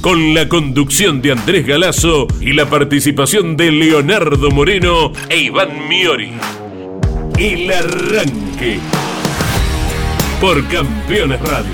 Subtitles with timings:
[0.00, 6.32] Con la conducción de Andrés Galazo y la participación de Leonardo Moreno e Iván Miori.
[7.36, 8.78] El Arranque.
[10.40, 11.72] Por Campeones Radio.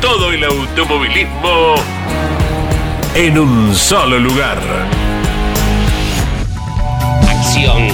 [0.00, 1.74] Todo el automovilismo
[3.14, 4.58] en un solo lugar.
[7.28, 7.88] Acción.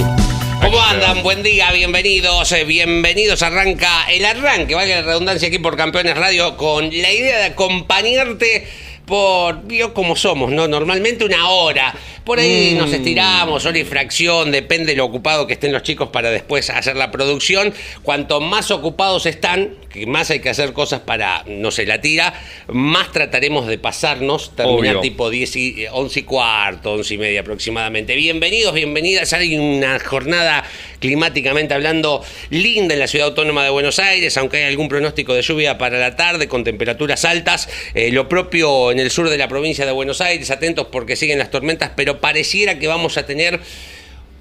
[0.61, 1.21] ¿Cómo andan?
[1.23, 3.41] Buen día, bienvenidos, eh, bienvenidos.
[3.43, 8.65] Arranca el arranque, vale la redundancia aquí por Campeones Radio, con la idea de acompañarte
[9.13, 10.67] por, yo como somos, ¿no?
[10.67, 11.93] Normalmente una hora.
[12.23, 16.09] Por ahí nos estiramos, hora y fracción, depende de lo ocupado que estén los chicos
[16.09, 17.73] para después hacer la producción.
[18.01, 22.33] Cuanto más ocupados están, que más hay que hacer cosas para, no sé, la tira,
[22.69, 25.01] más trataremos de pasarnos, terminar Obvio.
[25.01, 28.15] tipo 10 y, 11 y cuarto, 11 y media aproximadamente.
[28.15, 29.33] Bienvenidos, bienvenidas.
[29.33, 30.63] Hay una jornada
[30.99, 35.41] climáticamente hablando linda en la ciudad autónoma de Buenos Aires, aunque hay algún pronóstico de
[35.41, 37.69] lluvia para la tarde con temperaturas altas.
[37.93, 41.39] Eh, lo propio en el sur de la provincia de Buenos Aires, atentos porque siguen
[41.39, 43.59] las tormentas, pero pareciera que vamos a tener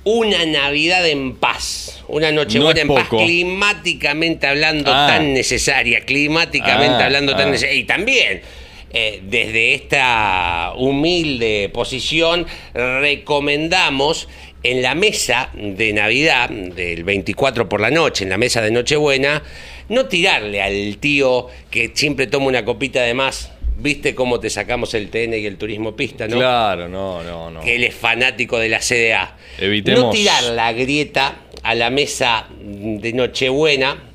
[0.05, 5.07] una Navidad en paz, una Nochebuena No en paz, climáticamente hablando Ah.
[5.09, 7.51] tan necesaria, climáticamente Ah, hablando tan ah.
[7.53, 7.81] necesaria.
[7.81, 8.41] Y también,
[8.93, 14.29] eh, desde esta humilde posición, recomendamos
[14.65, 19.43] en la mesa de Navidad, del 24 por la noche, en la mesa de Nochebuena,
[19.89, 23.51] no tirarle al tío que siempre toma una copita de más.
[23.79, 26.37] ¿Viste cómo te sacamos el TN y el turismo pista, no?
[26.37, 27.61] Claro, no, no, no.
[27.61, 29.37] que él es fanático de la CDA.
[29.59, 34.11] Evitemos- No tirar la grieta a la mesa de Nochebuena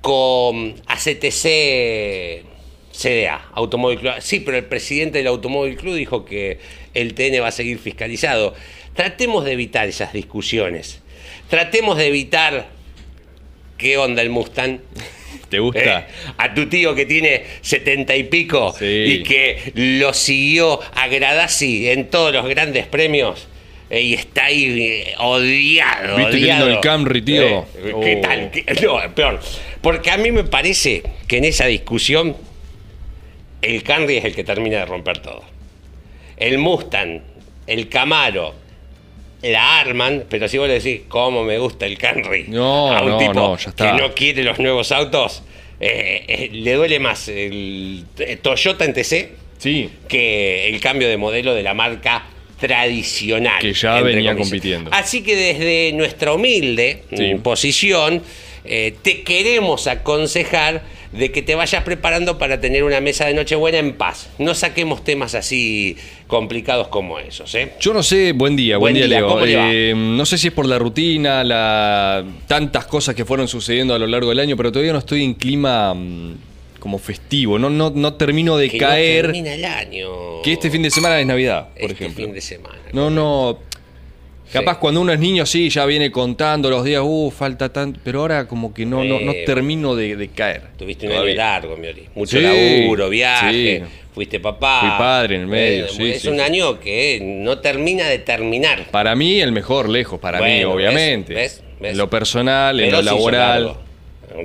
[0.00, 2.44] con ACTC
[2.92, 4.12] CDA, Automóvil Club.
[4.20, 6.58] Sí, pero el presidente del Automóvil Club dijo que
[6.94, 8.54] el TN va a seguir fiscalizado.
[8.94, 11.00] Tratemos de evitar esas discusiones.
[11.48, 12.68] Tratemos de evitar
[13.78, 14.80] qué onda el Mustang.
[15.52, 16.00] ¿Te gusta?
[16.00, 16.04] Eh,
[16.38, 18.86] a tu tío que tiene setenta y pico Sí.
[18.86, 23.46] y que lo siguió a Gradasi en todos los grandes premios
[23.90, 26.16] eh, y está ahí eh, odiado.
[26.16, 26.64] ¿Viste qué odiado.
[26.64, 27.42] lindo el Camry, tío?
[27.42, 27.64] Eh,
[28.02, 28.20] ¿Qué Oh.
[28.22, 28.50] tal?
[28.50, 29.40] ¿Qué- No, peor.
[29.82, 32.34] Porque a mí me parece que en esa discusión
[33.60, 35.42] el Camry es el que termina de romper todo.
[36.38, 37.20] El Mustang,
[37.66, 38.54] el Camaro,
[39.42, 42.44] la arman, pero si vos le decís, ¿cómo me gusta el Camry?
[42.48, 43.92] No, a un no, tipo no, ya está.
[43.96, 45.42] que no quiere los nuevos autos,
[45.80, 49.90] eh, eh, le duele más el eh, Toyota en TC Sí.
[50.08, 52.24] que el cambio de modelo de la marca
[52.58, 53.60] tradicional.
[53.60, 54.48] Que ya venía comillas.
[54.50, 54.90] compitiendo.
[54.92, 57.34] Así que desde nuestra humilde Sí.
[57.42, 58.22] posición,
[58.64, 60.82] eh, te queremos aconsejar
[61.12, 64.30] de que te vayas preparando para tener una mesa de Nochebuena en paz.
[64.38, 65.96] No saquemos temas así
[66.26, 67.72] complicados como esos, ¿eh?
[67.80, 69.38] Yo no sé, buen día, buen, Buen día, Leo.
[69.46, 73.98] Eh, no sé si es por la rutina, la tantas cosas que fueron sucediendo a
[73.98, 76.34] lo largo del año, pero todavía no estoy en clima mm,
[76.80, 77.58] como festivo.
[77.58, 79.22] No, no, no termino de Que no caer.
[79.26, 80.08] termina el año.
[80.42, 82.24] que este fin de semana es Navidad, por Este ejemplo.
[82.24, 82.78] fin de semana.
[82.92, 83.58] No, no.
[84.52, 87.98] Capaz cuando uno es niño, sí, ya viene contando los días, uh, falta tanto.
[88.04, 90.62] Pero ahora como que no, no, no termino de, de caer.
[90.78, 92.08] Tuviste un año largo, Miori.
[92.14, 92.42] Mucho Sí,
[92.82, 93.92] laburo, viaje, sí.
[94.14, 94.80] fuiste papá.
[94.80, 98.86] Fui padre en el medio, Eh, sí, Es un año que no termina de terminar.
[98.90, 101.34] Para mí, el mejor, lejos, para mí, obviamente.
[101.34, 101.62] ¿ves?
[101.80, 101.92] ¿Ves?
[101.92, 103.74] En lo personal, en lo laboral.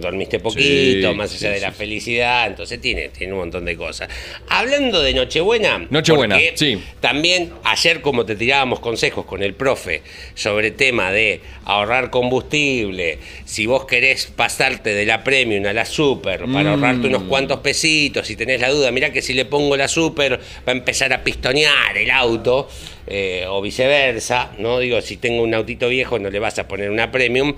[0.01, 1.77] Dormiste poquito, Sí, más allá sí, de la sí.
[1.77, 4.09] felicidad, entonces tiene, tiene un montón de cosas.
[4.49, 6.77] Hablando de Nochebuena, Nochebuena, sí.
[6.99, 10.01] También ayer como te tirábamos consejos con el profe
[10.35, 16.41] sobre tema de ahorrar combustible, si vos querés pasarte de la Premium a la Super
[16.51, 16.67] para Mm.
[16.67, 20.33] ahorrarte unos cuantos pesitos, si tenés la duda, mirá que si le pongo la Super
[20.67, 22.69] va a empezar a pistonear el auto
[23.09, 24.79] eh, o viceversa, ¿no?
[24.79, 27.55] Digo, si tengo un autito viejo no le vas a poner una Premium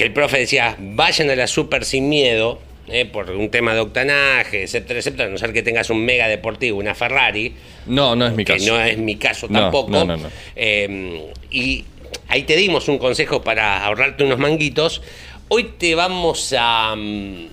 [0.00, 2.58] que el profe decía, vayan a la super sin miedo,
[2.88, 6.26] eh, por un tema de octanaje, etcétera, etcétera, a no ser que tengas un mega
[6.26, 7.52] deportivo, una Ferrari,
[7.84, 8.66] No, no es mi que caso.
[8.66, 9.90] no es mi caso No, tampoco.
[9.90, 10.30] no, no, no.
[10.56, 11.84] Eh, y
[12.28, 15.02] ahí te dimos un consejo para ahorrarte unos manguitos.
[15.48, 17.46] Hoy te vamos a mm,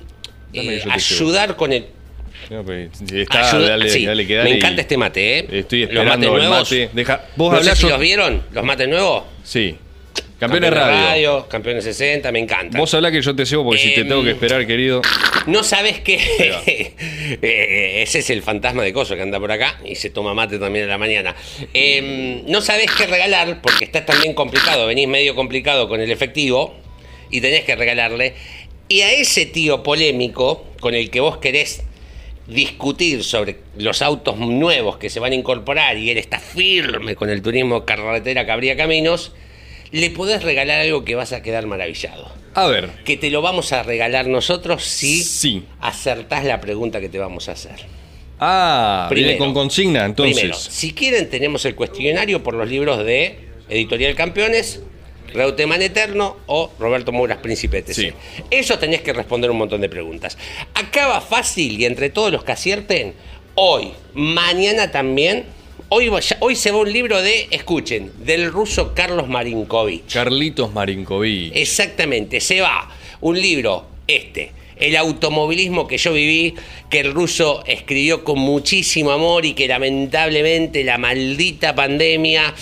[0.53, 1.85] eh, ayudar con el...
[2.49, 5.47] No, pues, si está, ayuda- dale, sí, dale, que me encanta este mate, ¿eh?
[5.51, 6.71] Estoy Los esperando mates el nuevos.
[6.71, 6.89] mate.
[6.93, 9.23] Deja, vos no sé si los vieron, los mates nuevos.
[9.43, 9.75] Sí.
[10.39, 11.47] Campeones Radio.
[11.47, 12.77] Campeones 60, me encanta.
[12.77, 15.01] Vos hablá que yo te cebo porque si te Em, tengo que esperar, querido.
[15.47, 16.61] No sabes que va.
[17.41, 20.59] Eh, ese es el fantasma de Coso que anda por acá y se toma mate
[20.59, 21.35] también a la mañana.
[21.73, 26.75] Eh, no sabes qué regalar porque estás también complicado, venís medio complicado con el efectivo
[27.29, 28.33] y tenés que regalarle.
[28.87, 31.83] Y a ese tío polémico con el que vos querés
[32.47, 37.29] discutir sobre los autos nuevos que se van a incorporar y él está firme con
[37.29, 39.33] el turismo carretera Cabría Caminos,
[39.91, 42.89] le podés regalar algo que vas a quedar maravillado A ver.
[43.05, 45.63] que te lo vamos a regalar nosotros si Sí.
[45.79, 47.85] acertás la pregunta que te vamos a hacer.
[48.39, 49.45] Ah, viene Primero.
[49.45, 50.35] con consigna, entonces.
[50.35, 53.39] Primero, si quieren tenemos el cuestionario por los libros de
[53.69, 54.81] Editorial Campeones,
[55.33, 57.93] Reuteman Eterno o Roberto Muras Príncipe TC.
[57.95, 58.13] Sí.
[58.51, 60.37] Eso tenés que responder un montón de preguntas.
[60.75, 63.13] Acá va fácil y entre todos los que acierten,
[63.55, 65.45] hoy, mañana también,
[65.89, 70.11] hoy, se va un libro de, escuchen, del ruso Carlos Marinkovic.
[70.11, 71.55] Carlitos Marinkovic.
[71.55, 72.89] Exactamente, se va
[73.21, 76.53] un libro, este, El automovilismo que yo viví,
[76.89, 82.53] que el ruso escribió con muchísimo amor y que lamentablemente la maldita pandemia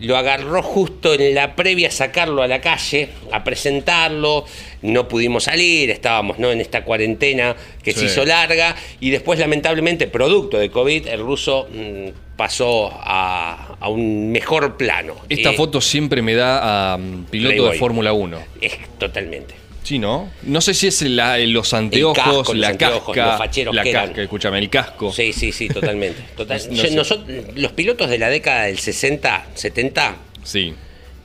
[0.00, 4.44] lo agarró justo en la previa a sacarlo a la calle, a presentarlo,
[4.82, 6.50] no pudimos salir, estábamos ¿no?
[6.52, 11.66] en esta cuarentena que se hizo larga y después lamentablemente producto de COVID el ruso
[11.72, 15.14] mm, pasó a, a un mejor plano.
[15.28, 17.72] Esta Eh, foto siempre me da a mm, piloto Playboy.
[17.72, 18.38] de Fórmula 1.
[18.60, 19.54] Es totalmente.
[19.86, 20.28] Sí, ¿no?
[20.42, 23.30] No sé si es la- los anteojos, casco, los la anteojos, casca.
[23.30, 24.06] los facheros la que eran.
[24.08, 25.12] casca, escúchame, el casco.
[25.12, 26.20] Sí, sí, sí, totalmente.
[26.36, 30.74] Total- No Yo- nosotros- los pilotos de la década del 60, 70, Sí.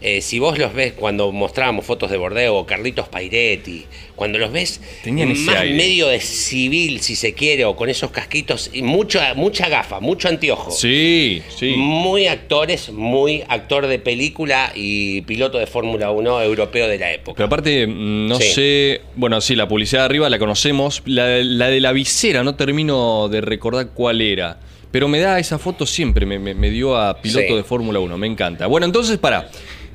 [0.01, 4.51] Eh, si vos los ves cuando mostrábamos fotos de Bordeo o Carlitos Pairetti, cuando los
[4.51, 5.75] ves Tenían más aire.
[5.75, 10.27] medio de civil, si se quiere, o con esos casquitos, y mucha, mucha gafa, mucho
[10.27, 10.71] anteojo.
[10.71, 11.73] Sí, sí.
[11.77, 17.35] Muy actores, muy actor de película y piloto de Fórmula 1 europeo de la época.
[17.37, 18.47] Pero aparte, mm, no Sí.
[18.53, 19.01] sé.
[19.15, 21.01] Bueno, sí, la publicidad de arriba la conocemos.
[21.05, 24.59] La, la de la visera, no termino de recordar cuál era.
[24.91, 27.53] Pero me da esa foto siempre, me, me- me dio a piloto Sí.
[27.55, 28.67] de Fórmula 1, me encanta.
[28.67, 29.49] Bueno, entonces, para,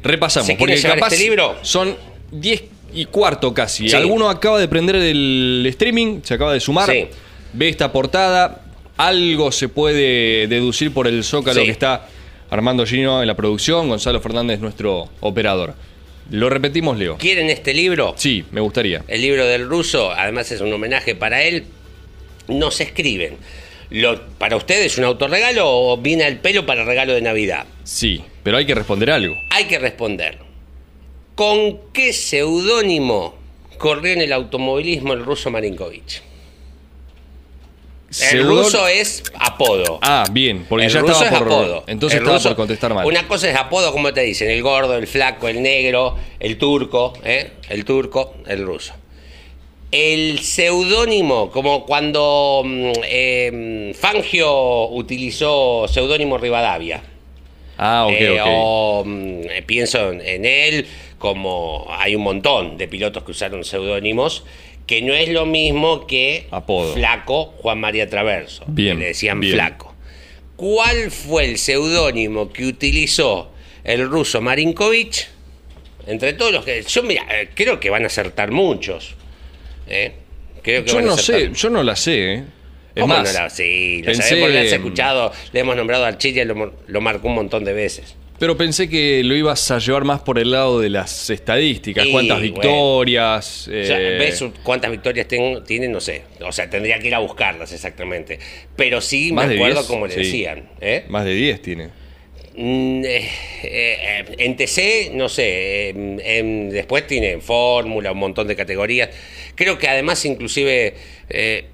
[0.07, 0.47] repasamos.
[0.47, 1.57] ¿Se porque capaz este libro?
[1.63, 1.97] son
[2.33, 2.65] 10
[2.95, 3.89] y cuarto casi.
[3.89, 3.97] Sí.
[3.97, 7.07] Alguno acaba de prender el streaming, se acaba de sumar, Sí.
[7.53, 8.63] ve esta portada,
[8.97, 11.67] algo se puede deducir por el zócalo Sí.
[11.67, 12.09] que está
[12.51, 15.75] Armando Gino en la producción, Gonzalo Fernández, nuestro operador.
[16.31, 17.19] Lo repetimos, Leo.
[17.19, 18.15] ¿Quieren este libro?
[18.17, 19.03] Sí, me gustaría.
[19.07, 21.65] El libro del ruso, además es un homenaje para él.
[22.49, 23.37] Nos escriben.
[23.91, 27.67] Lo, ¿Para ustedes un autorregalo o viene al pelo para regalo de Navidad?
[27.85, 29.35] Sí, pero hay que responder algo.
[29.51, 30.39] Hay que responder.
[31.35, 33.35] ¿Con qué seudónimo
[33.79, 36.23] corrió en el automovilismo el ruso Marinkovic?
[38.33, 39.99] El ruso es apodo.
[40.01, 41.85] Ah, bien, porque el ya ruso estaba es por apodo.
[41.87, 43.05] entonces El estaba ruso- por contestar mal.
[43.07, 47.13] Una cosa es apodo, como te dicen, el gordo, el flaco, el negro, el turco,
[47.25, 47.51] ¿eh?
[47.69, 48.95] el turco, el ruso.
[49.93, 57.03] El seudónimo, como cuando mm, eh, Fangio utilizó seudónimo Rivadavia.
[57.79, 58.39] Ah, ok, Eh.
[58.45, 60.87] O mm, eh, pienso en- él
[61.19, 64.45] como hay un montón de pilotos que usaron seudónimos,
[64.87, 66.93] que no es lo mismo que Apodo.
[66.93, 69.55] Flaco Juan María Traverso, Bien, que le decían bien.
[69.55, 69.95] Flaco.
[70.57, 73.51] ¿Cuál fue el seudónimo que utilizó
[73.85, 75.29] el ruso Marinkovic?
[76.07, 76.83] Entre todos los que...
[76.83, 79.15] Yo, mira, eh, creo que van a acertar muchos.
[79.89, 80.13] ¿Eh?
[80.63, 82.45] Creo que Yo no sé, yo no la sé, ¿eh.
[82.95, 86.05] Es ¿Cómo más, no la- sí, la pensé- porque la has escuchado, le hemos nombrado
[86.07, 88.17] al Chile, lo, lo marcó un montón de veces.
[88.39, 92.39] pero pensé que lo ibas a llevar más por el lado de las estadísticas, cuántas
[92.39, 92.53] bueno.
[92.55, 93.69] victorias.
[93.69, 95.89] O sea, eh, ¿Ves cuántas victorias tengo- tiene?
[95.89, 96.23] No sé.
[96.41, 98.39] O sea, tendría que ir a buscarlas exactamente.
[98.77, 100.21] Pero sí me acuerdo 10, como le sí.
[100.21, 100.69] decían.
[100.81, 101.05] ¿eh?
[101.09, 101.89] Más de 10 tiene.
[102.59, 103.29] Mm, eh,
[103.65, 105.91] eh, en TC, no sé.
[105.91, 109.11] en- en- después tiene en Fórmula, un montón de categorías.
[109.55, 110.95] Creo que además, inclusive.
[111.29, 111.67] eh,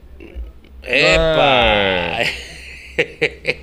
[0.84, 2.18] ¡Epa!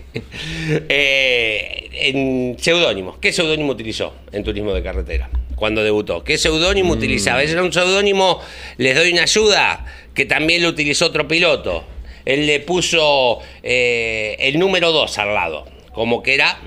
[0.89, 3.17] Eh, en seudónimos.
[3.19, 5.29] ¿Qué seudónimo utilizó en turismo de carretera?
[5.55, 6.23] Cuando debutó.
[6.23, 6.97] ¿Qué seudónimo Mm.
[6.97, 7.43] utilizaba?
[7.43, 8.41] Ese era un seudónimo,
[8.77, 11.85] les doy una ayuda, que también lo utilizó otro piloto.
[12.25, 16.59] Él le puso el número 2 al lado, como que era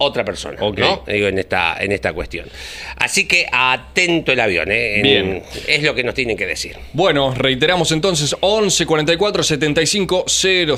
[0.00, 0.58] otra persona.
[0.60, 0.72] ¿no?
[1.06, 2.46] Digo, en esta, en esta cuestión.
[2.96, 4.96] Así que atento el avión, ¿eh?
[4.96, 5.42] En- Bien.
[5.68, 6.76] Es lo que nos tienen que decir.
[6.92, 10.74] Bueno, reiteramos entonces 11 44 75 000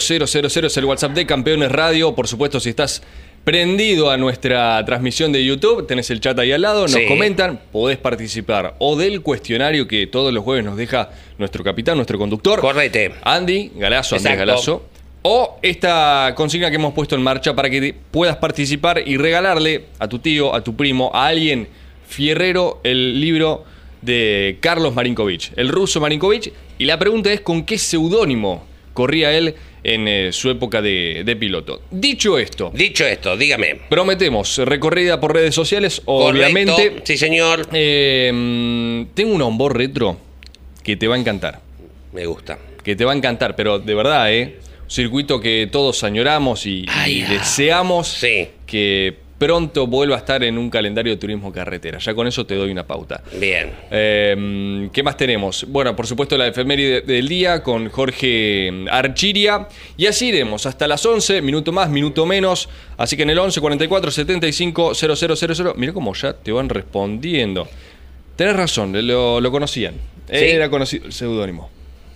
[0.67, 2.15] es el WhatsApp de Campeones Radio.
[2.15, 3.03] Por supuesto, si estás
[3.45, 7.07] prendido a nuestra transmisión de YouTube, tenés el chat ahí al lado, nos Sí.
[7.09, 12.19] comentan, podés participar o del cuestionario que todos los jueves nos deja nuestro capitán, nuestro
[12.19, 12.61] conductor.
[12.61, 13.13] Correte.
[13.23, 14.39] Andy Galazo, Andrés.
[14.39, 14.87] Galazo.
[15.23, 20.09] O esta consigna que hemos puesto en marcha para que puedas participar y regalarle a
[20.09, 21.69] tu tío, a tu primo, a alguien
[22.09, 23.65] Fierrero el libro
[24.03, 29.55] de Carlos Marinkovic, el ruso Marinkovic, y la pregunta es con qué seudónimo corría él
[29.85, 31.83] en eh, su época de, de piloto.
[31.91, 33.77] Dicho esto, Dicho esto, dígame.
[33.89, 36.31] prometemos recorrida por redes sociales, Correcto.
[36.39, 37.01] obviamente.
[37.05, 37.67] Sí, señor.
[37.73, 40.19] Eh, mm, tengo un onboard retro
[40.83, 41.61] que te va a encantar.
[42.13, 42.59] Me gusta.
[42.85, 44.59] Que te va a encantar, pero de verdad, ¿eh?
[44.93, 47.31] Circuito que todos añoramos y, Ay, ah.
[47.33, 48.49] deseamos Sí.
[48.67, 51.99] que pronto vuelva a estar en un calendario de turismo carretera.
[51.99, 53.23] Ya con eso te doy una pauta.
[53.41, 53.73] Bien.
[53.91, 55.65] Eh, ¿Qué más tenemos?
[55.67, 59.67] Bueno, por supuesto la efeméride del día con Jorge Archiria.
[59.97, 62.69] Y así iremos hasta las 11, minuto más, minuto menos.
[62.99, 65.73] Así que en el 11 44 75 0000.
[65.75, 67.67] Mira cómo ya te van respondiendo.
[68.37, 69.95] Tenés razón, lo, lo conocían.
[70.29, 70.37] Sí.
[70.37, 71.69] Era conocido el seudónimo.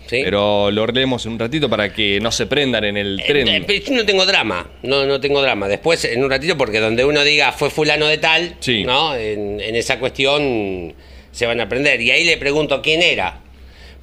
[0.06, 0.20] Sí.
[0.24, 3.48] Pero lo leemos en un ratito para que no se prendan en el Eh, tren.
[3.48, 5.68] eh, yo no tengo drama, no, no tengo drama.
[5.68, 8.84] Después, en un ratito, porque donde uno diga fue fulano de tal, Sí.
[8.84, 9.14] ¿no?
[9.16, 10.94] En, en esa cuestión
[11.32, 12.00] se van a aprender.
[12.00, 13.40] Y ahí le pregunto quién era.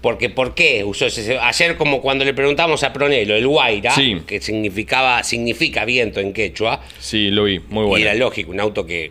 [0.01, 1.37] Porque, ¿por qué usó ese?
[1.39, 4.17] Ayer, como cuando le preguntamos a Pronelo, el Guaira, Sí.
[4.27, 8.05] que significaba, significa viento en quechua, Sí, lo vi, muy y bueno.
[8.05, 9.09] era lógico, un auto que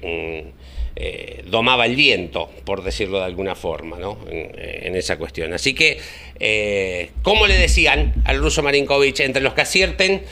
[0.52, 0.61] mm,
[0.96, 4.18] eh, domaba el viento, por decirlo de alguna forma, ¿no?
[4.30, 5.52] En, en esa cuestión.
[5.52, 5.98] Así que,
[6.40, 10.22] eh, ¿cómo le decían al ruso Marinkovic entre los que acierten?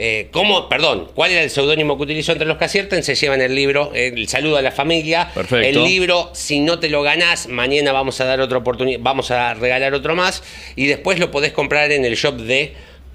[0.00, 3.02] Eh, ¿Cómo, perdón, cuál era el seudónimo que utilizó entre los que acierten?
[3.02, 5.30] Se llevan el libro, eh, el saludo a la familia.
[5.34, 5.66] Perfecto.
[5.66, 9.54] El libro, si no te lo ganás, mañana vamos a dar otra oportunidad, vamos a
[9.54, 10.42] regalar otro más.
[10.76, 12.74] Y después lo podés comprar en el shop de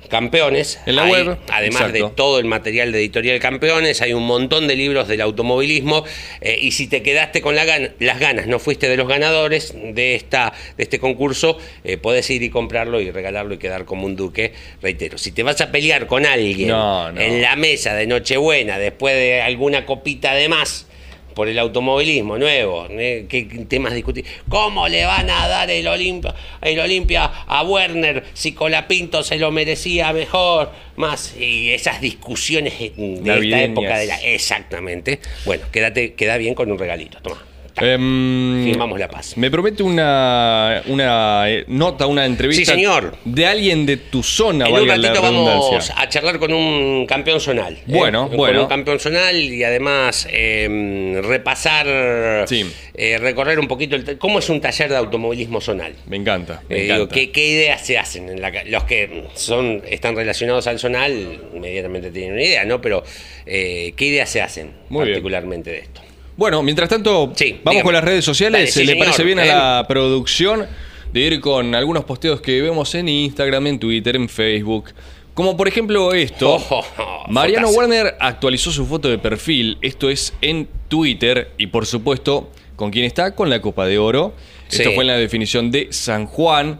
[0.10, 0.80] Campeones.
[0.86, 4.68] En la Ahí, web, Además de todo el material de Editorial Campeones, hay un montón
[4.68, 6.04] de libros del automovilismo.
[6.42, 9.74] eh, y si te quedaste con la gan- las ganas, no fuiste de los ganadores
[9.76, 14.06] de, esta, de este concurso, eh, podés ir y comprarlo y regalarlo y quedar como
[14.06, 14.54] un duque.
[14.82, 17.20] Reitero, si te vas a pelear con alguien No, no.
[17.22, 20.88] en la mesa de Nochebuena, después de alguna copita de más,
[21.34, 23.26] por el automovilismo nuevo, ¿eh?
[23.30, 24.26] ¿qué temas discutir?
[24.50, 29.52] ¿Cómo le van a dar el Olimpia, el Olimpia a Werner si Colapinto se lo
[29.52, 30.72] merecía mejor?
[30.96, 34.22] Más, y esas discusiones de esta época de la.
[34.22, 35.20] Exactamente.
[35.46, 37.20] Bueno, quédate, queda bien con un regalito.
[37.22, 37.53] Toma.
[37.78, 39.36] Em, Firmamos la paz.
[39.36, 43.16] Me promete una, una eh, nota, una entrevista Sí, señor.
[43.26, 47.74] de alguien de tu zona, En un ratito vamos a charlar con un campeón zonal.
[47.74, 47.84] ¿eh?
[47.88, 48.62] Bueno, Con bueno.
[48.64, 52.72] un campeón zonal y además eh, repasar, Sí.
[52.94, 55.94] eh, recorrer un poquito el, cómo es un taller de automovilismo zonal.
[56.06, 57.16] Me encanta, me digo, encanta.
[57.16, 58.30] ¿qué, qué ideas se hacen?
[58.30, 62.80] En la ca- los que son están relacionados al zonal inmediatamente tienen una idea, ¿no?
[62.82, 63.04] Pero
[63.46, 65.16] ¿qué ideas se hacen Muy bien.
[65.16, 66.02] particularmente de esto?
[66.36, 67.84] Bueno, mientras tanto, Sí, vamos dígame.
[67.84, 68.62] con las redes sociales.
[68.62, 69.06] Dale, sí, ¿Le señor.
[69.06, 69.48] parece bien a Eh.
[69.48, 70.66] la producción
[71.12, 74.86] de ir con algunos posteos que vemos en Instagram, en Twitter, en Facebook?
[75.34, 76.56] Como por ejemplo esto.
[76.70, 76.84] Oh,
[77.30, 77.80] Mariano fotazo.
[77.80, 79.78] Werner actualizó su foto de perfil.
[79.82, 81.52] Esto es en Twitter.
[81.58, 83.34] Y por supuesto, ¿con quién está?
[83.36, 84.34] Con la Copa de Oro.
[84.72, 86.80] Esto fue en la definición de San Juan.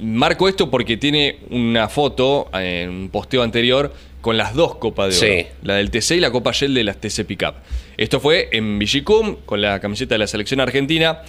[0.00, 3.92] Marco esto porque tiene una foto eh, en un posteo anterior
[4.24, 5.42] con las dos Copas de Oro.
[5.42, 5.46] Sí.
[5.64, 7.56] La del TC y la Copa Shell de las TC Pickup.
[7.98, 11.20] Esto fue en Villicum con la camiseta de la selección argentina.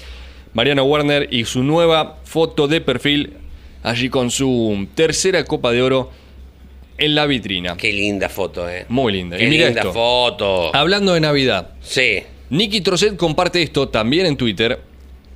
[0.53, 3.33] Mariano Werner y su nueva foto de perfil
[3.83, 6.09] allí con su tercera Copa de Oro
[6.97, 7.75] en la vitrina.
[7.75, 8.85] Qué linda foto, ¿eh?
[8.87, 9.35] Muy linda.
[9.35, 9.91] Qué y mira linda esto.
[9.91, 10.73] foto.
[10.73, 12.23] Hablando de Navidad, Sí.
[12.49, 14.79] Nicky Trocet comparte esto también en Twitter.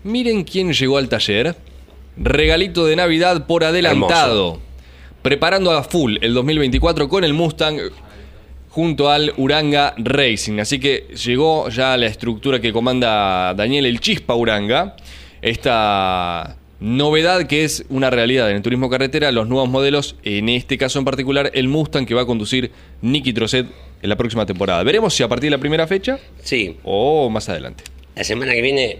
[0.06, 1.58] Miren quién llegó al taller.
[2.16, 4.62] Regalito de Navidad por adelantado.
[5.22, 7.78] Preparando a full el 2024 con el Mustang
[8.70, 10.60] junto al Uranga Racing.
[10.60, 14.96] Así que llegó ya la estructura que comanda Daniel El Chispa Uranga.
[15.42, 20.78] Esta novedad que es una realidad en el turismo carretera, los nuevos modelos, en este
[20.78, 22.72] caso en particular el Mustang que va a conducir
[23.02, 23.66] Nicky Trocet
[24.02, 24.82] en la próxima temporada.
[24.84, 26.78] Veremos si a partir de la primera fecha Sí.
[26.84, 27.84] o más adelante.
[28.16, 29.00] La semana que viene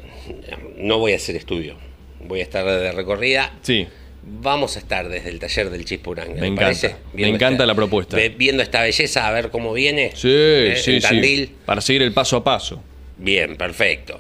[0.78, 1.76] no voy a hacer estudio.
[2.28, 3.54] Voy a estar de recorrida.
[3.62, 3.88] Sí,
[4.22, 6.34] Vamos a estar desde el taller del Chispo Uranga.
[6.36, 6.62] Me ¿le encanta.
[6.66, 6.96] parece?
[7.14, 8.18] Me encanta la propuesta.
[8.38, 10.12] Viendo esta belleza, a ver cómo viene.
[10.16, 10.76] sí, ¿eh?
[10.82, 11.52] sí, sí.
[11.66, 12.82] Para seguir el paso a paso.
[13.18, 14.20] Bien, perfecto.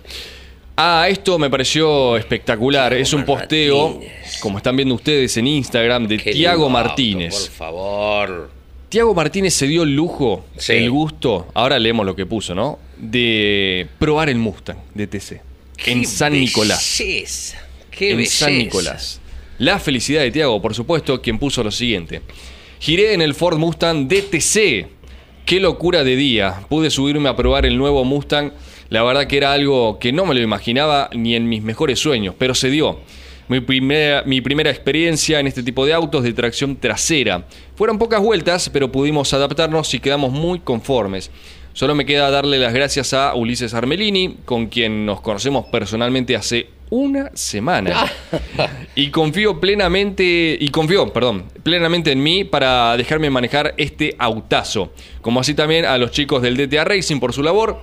[0.77, 2.91] Ah, esto me pareció espectacular.
[2.91, 4.39] Tiago es un posteo, Martínez.
[4.39, 7.34] como están viendo ustedes en Instagram, de Tiago auto, Martínez.
[7.36, 8.51] por favor.
[8.88, 10.74] Tiago Martínez se dio el lujo, Sí.
[10.74, 12.79] el gusto, ahora leemos lo que puso, ¿no?
[12.98, 15.41] De probar el Mustang de TC.
[15.86, 16.96] En San Nicolás.
[16.98, 18.46] Qué en belleza.
[18.46, 19.19] San Nicolás.
[19.60, 22.22] La felicidad de Tiago, por supuesto, quien puso lo siguiente.
[22.80, 24.88] Giré en el Ford Mustang DTC.
[25.46, 26.62] Qué locura de día.
[26.70, 28.54] Pude subirme a probar el nuevo Mustang.
[28.89, 32.36] La verdad que era algo que no me lo imaginaba ni en mis mejores sueños,
[32.38, 33.00] pero se dio.
[33.50, 37.46] Mi primera, experiencia en este tipo de autos de tracción trasera.
[37.75, 41.32] Fueron pocas vueltas, pero pudimos adaptarnos y quedamos muy conformes.
[41.74, 46.68] Solo me queda darle las gracias a Ulises Armelini, con quien nos conocemos personalmente hace
[46.89, 48.05] una semana.
[48.96, 54.91] y confío plenamente, y confío, perdón, plenamente en mí para dejarme manejar este autazo.
[55.22, 57.79] Como así también a los chicos del DTA Racing por su labor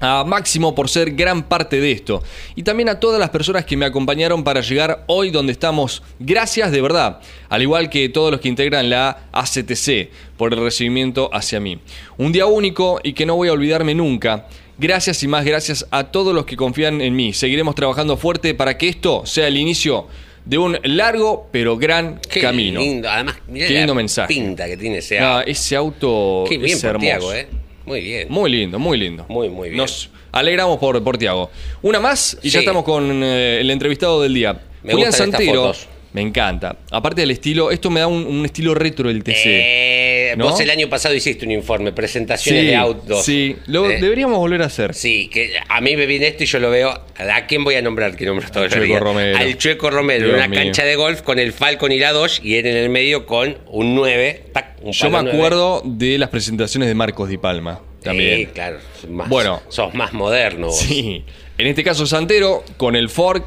[0.00, 2.22] a Máximo por ser gran parte de esto
[2.54, 6.02] y también a todas las personas que me acompañaron para llegar hoy donde estamos.
[6.18, 11.30] Gracias de verdad, al igual que todos los que integran la ACTC por el recibimiento
[11.32, 11.80] hacia mí.
[12.18, 14.46] Un día único y que no voy a olvidarme nunca.
[14.78, 17.32] Gracias y más gracias a todos los que confían en mí.
[17.32, 20.06] Seguiremos trabajando fuerte para que esto sea el inicio
[20.44, 22.78] de un largo pero gran Qué camino.
[22.80, 24.28] lindo, además, mirá Qué la lindo mensaje.
[24.34, 25.50] pinta que tiene ese Ah, auto.
[25.50, 27.06] ese auto Qué bien es por hermoso.
[27.06, 27.48] Tiago, ¿eh?
[27.86, 28.26] Muy bien.
[28.30, 29.24] Muy lindo, muy lindo.
[29.28, 29.78] Muy, muy bien.
[29.78, 31.50] Nos alegramos por, por Tiago.
[31.82, 34.60] Una más y ya estamos con eh, el entrevistado del día.
[34.82, 35.62] Me Julián gustan estas Santero.
[35.62, 35.88] fotos.
[36.16, 36.78] Me encanta.
[36.90, 39.32] Aparte del estilo, esto me da un, un estilo retro del TC.
[39.44, 40.46] Eh, ¿No?
[40.46, 43.22] Vos el año pasado hiciste un informe, presentaciones de autos.
[43.22, 43.54] sí.
[43.66, 44.94] Lo Eh, deberíamos volver a hacer.
[44.94, 46.88] Sí, que a mí me viene esto y yo lo veo.
[46.90, 48.16] ¿A quién voy a nombrar?
[48.16, 48.98] Que nombro todos los Chueco?
[48.98, 49.36] Romero.
[49.36, 50.58] Al Chueco Romero, en una mío.
[50.58, 53.58] cancha de golf con el Falcon y la Dodge y él en el medio con
[53.66, 54.44] un 9.
[54.54, 57.80] tac, un Yo me acuerdo de las presentaciones de Marcos Di Palma.
[58.02, 58.38] También.
[58.38, 58.78] Sí, claro.
[59.10, 59.60] Más, Bueno.
[59.68, 60.68] Sos más moderno.
[60.68, 60.78] vos.
[60.78, 61.24] Sí.
[61.58, 63.42] En este caso Santero con el Ford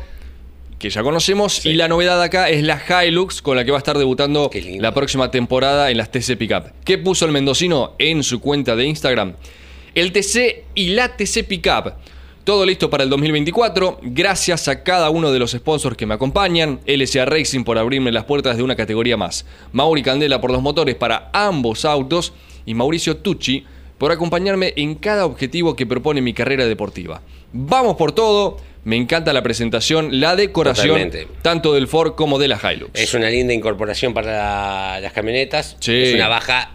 [0.80, 3.80] que ya conocemos y la novedad acá es la Hilux con la que va a
[3.80, 6.72] estar debutando la próxima temporada en las TC Pickup.
[6.86, 9.34] ¿Qué puso el mendocino en su cuenta de Instagram?
[9.94, 11.94] El TC y la TC Pickup.
[12.46, 14.00] Todo listo para el 2024.
[14.02, 16.80] Gracias a cada uno de los sponsors que me acompañan.
[16.88, 19.46] LSA Racing por abrirme las puertas de una categoría más.
[19.74, 22.34] Mauri Candela por los motores para ambos autos.
[22.66, 23.66] Y Mauricio Tucci
[23.98, 27.22] por acompañarme en cada objetivo que propone mi carrera deportiva.
[27.52, 28.58] Vamos por todo.
[28.86, 31.28] Me encanta la presentación, la decoración, Totalmente.
[31.42, 32.92] tanto del Ford como de la Hilux.
[33.00, 35.76] Es una linda incorporación para las camionetas.
[35.80, 35.94] Sí.
[35.94, 36.72] Es una baja,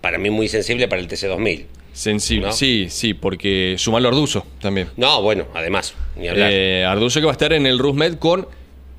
[0.00, 1.66] para mí, muy sensible para el TC2000.
[1.92, 2.46] Sensible.
[2.48, 2.52] ¿No?
[2.52, 4.88] Sí, sí, porque sumalo a Arduzo también.
[4.96, 6.50] No, bueno, además, ni hablar.
[6.52, 8.48] Eh, Arduzo que va a estar en el Rusmed con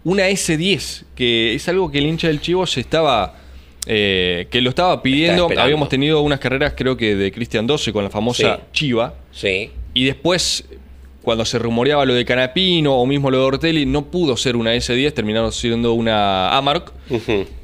[0.06, 3.40] una S10, que es algo que el hincha del Chivo se estaba.
[3.88, 5.44] eh, que lo estaba pidiendo.
[5.44, 5.62] esperando.
[5.64, 8.62] Habíamos tenido unas carreras, creo que de Cristian 12 con la famosa Sí.
[8.72, 9.14] Chiva.
[9.32, 9.70] sí.
[9.94, 10.66] Y después,
[11.26, 14.74] cuando se rumoreaba lo de Canapino o mismo lo de Ortelli, no pudo ser una
[14.76, 16.94] S10, terminaron siendo una Amarok.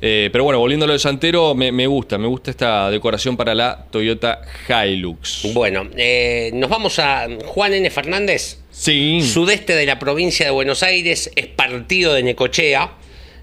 [0.02, 3.38] Eh, pero bueno, volviendo a lo de Santero, me, me gusta, me gusta esta decoración
[3.38, 5.54] para la Toyota Hilux.
[5.54, 7.90] Bueno, eh, nos vamos a Juan N.
[7.90, 8.58] Fernández.
[8.72, 9.22] Sí.
[9.22, 12.92] Sudeste de la provincia de Buenos Aires es partido de Necochea.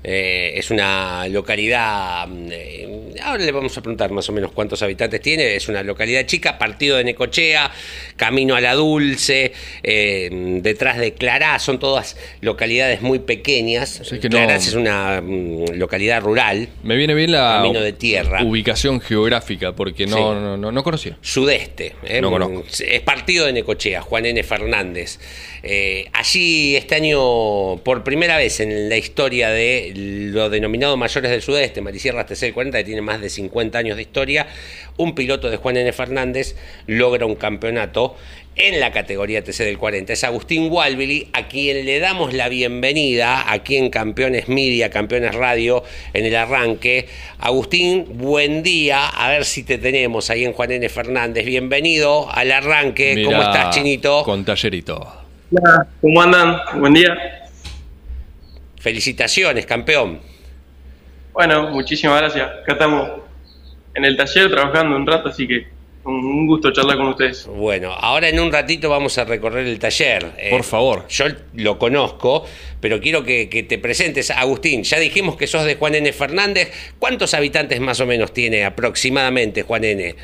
[0.05, 2.27] Eh, es una localidad.
[2.29, 2.89] mm, eh,
[3.23, 5.57] ahora le vamos a preguntar más o menos cuántos habitantes tiene.
[5.57, 7.71] Es una localidad chica, partido de Necochea,
[8.17, 10.29] camino a la Dulce, eh,
[10.63, 11.59] detrás de Clará.
[11.59, 14.01] Son todas localidades muy pequeñas.
[14.01, 16.69] Es que no- Clará es una mm, localidad rural.
[16.85, 18.43] Me viene bien la Camino de tierra.
[18.45, 20.23] ubicación geográfica, porque no, Sí.
[20.23, 21.17] no, no, no conocía.
[21.23, 21.95] Sudeste.
[22.21, 22.65] No conozco.
[22.85, 24.43] Es partido de Necochea, Juan N.
[24.45, 25.19] Fernández.
[26.13, 29.93] Allí este año, por primera vez en la historia de
[30.33, 33.97] lo denominado Mayores del Sudeste, Marisierra TC del 40, que tiene más de 50 años
[33.97, 34.47] de historia,
[34.97, 35.93] un piloto de Juan N.
[35.93, 36.57] Fernández
[36.87, 38.17] logra un campeonato
[38.59, 40.13] en la categoría TC del 40.
[40.13, 45.85] Es Agustín Walvili, a quien le damos la bienvenida aquí en Campeones Media, Campeones Radio,
[46.13, 47.09] en el arranque.
[47.39, 49.09] Agustín, buen día.
[49.09, 50.89] A ver si te tenemos ahí en Juan N.
[50.89, 51.47] Fernández.
[51.47, 53.23] Bienvenido al arranque.
[53.25, 54.25] ¿Cómo estás, Chinito?
[54.25, 55.07] Con tallerito.
[55.53, 56.59] Hola, ¿cómo andan?
[56.81, 57.48] Buen día.
[58.81, 60.21] Felicitaciones, campeón.
[61.33, 62.49] Bueno, muchísimas gracias.
[62.63, 63.11] Acá estamos
[63.95, 65.67] en el taller trabajando un rato, así que
[66.05, 67.47] un gusto charlar con ustedes.
[67.47, 70.33] Bueno, ahora en un ratito vamos a recorrer el taller.
[70.39, 71.07] Eh, Por favor.
[71.09, 72.47] Yo lo conozco,
[72.81, 74.31] pero quiero que, que te presentes.
[74.31, 76.13] Agustín, ya dijimos que sos de Juan N.
[76.13, 76.73] Fernández.
[76.99, 80.15] ¿Cuántos habitantes más o menos tiene aproximadamente Juan N.?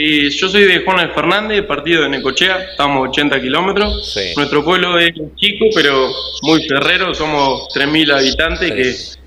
[0.00, 4.12] Eh, yo soy de Juan Fernández, partido de Necochea, estamos 80 kilómetros.
[4.14, 4.32] Sí.
[4.36, 6.08] Nuestro pueblo es chico, pero
[6.42, 9.18] muy ferrero, somos 3.000 habitantes, que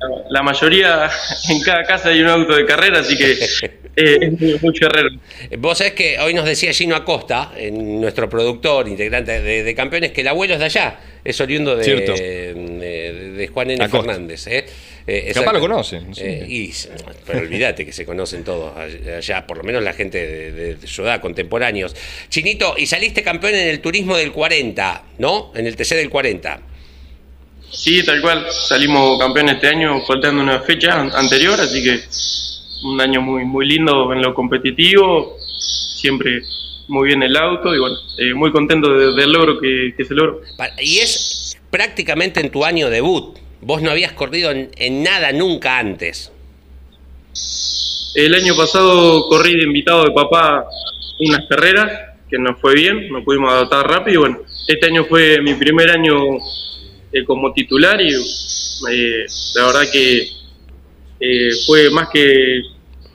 [0.00, 1.10] la- la mayoría
[1.50, 3.32] en cada casa hay un auto de carrera, así que
[3.96, 5.10] eh, es muy, muy ferrero.
[5.58, 10.12] Vos sabés que hoy nos decía Gino Acosta, en nuestro productor, integrante de, de campeones,
[10.12, 13.84] que el abuelo es de allá, es oriundo de, de- de Juan N.
[13.84, 14.12] Acosta.
[14.12, 14.46] Fernández.
[14.46, 14.64] ¿eh?
[15.06, 16.12] Eh, Capaz lo conocen.
[16.16, 16.72] Eh, y-
[17.26, 20.86] pero olvídate que se conocen todos allá, por lo menos la gente de, de- de
[20.86, 21.94] su edad, contemporáneos.
[22.30, 25.52] Chinito, y saliste campeón en el turismo del 40, ¿no?
[25.54, 26.60] En el TC del 40.
[27.70, 28.46] Sí, tal cual.
[28.50, 32.00] Salimos campeones este año, faltando una fecha an- anterior, así que
[32.84, 35.36] un año muy muy lindo en lo competitivo,
[35.96, 36.42] siempre
[36.88, 40.14] muy bien el auto y bueno, eh, muy contento de- del logro que, que se
[40.14, 40.40] logró.
[40.80, 43.38] Y es prácticamente en tu año debut.
[43.64, 46.30] Vos no habías corrido en, nada nunca antes.
[48.14, 50.66] El año pasado corrí de invitado de papá
[51.20, 55.54] unas carreras que nos fue bien, nos pudimos adaptar rápido bueno, este año fue mi
[55.54, 56.14] primer año
[57.10, 59.24] eh, como titular y eh,
[59.54, 60.28] la verdad que
[61.20, 62.60] eh, fue más que,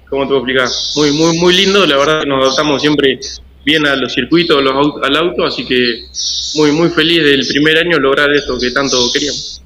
[0.09, 0.67] ¿cómo te puedo explicar?
[0.95, 3.19] Muy, muy, muy lindo, la verdad que nos adaptamos siempre
[3.63, 4.57] bien a los circuitos,
[5.03, 6.05] al auto, así que
[6.55, 9.58] muy, muy feliz del primer año lograr esto que tanto queríamos.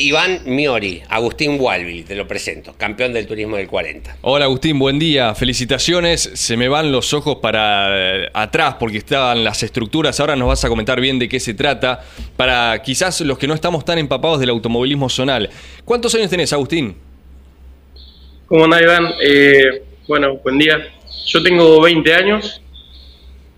[0.00, 4.18] Iván Miori, Agustín Walvili, te lo presento, campeón del turismo del 40.
[4.20, 6.30] Hola Agustín, buen día, felicitaciones.
[6.34, 7.88] Se me van los ojos para
[8.22, 10.20] eh, atrás porque estaban las estructuras.
[10.20, 12.04] Ahora nos vas a comentar bien de qué se trata.
[12.36, 15.50] Para quizás los que no estamos tan empapados del automovilismo zonal.
[15.84, 16.94] ¿Cuántos años tenés, Agustín?
[18.46, 19.04] ¿Cómo andás, Iván?
[19.20, 20.78] Eh, bueno, buen día.
[21.26, 22.62] Yo tengo 20 años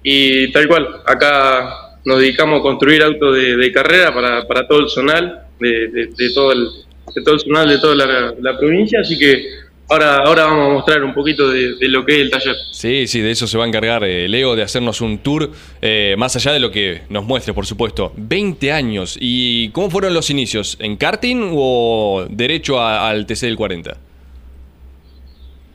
[0.03, 4.88] y tal cual, acá nos dedicamos a construir autos de, carrera para, para todo el
[4.88, 6.68] zonal de, todo el,
[7.14, 9.44] de todo el zonal de toda la, provincia, así que
[9.88, 12.57] ahora, ahora vamos a mostrar un poquito de, lo que es el taller.
[12.73, 15.51] Sí, sí, de eso se va a encargar eh, Leo, de hacernos un tour,
[15.83, 18.12] eh, más allá de lo que nos muestre, por supuesto.
[18.16, 20.77] 20 años, ¿y cómo fueron los inicios?
[20.81, 23.96] ¿En karting o derecho al TC del 40?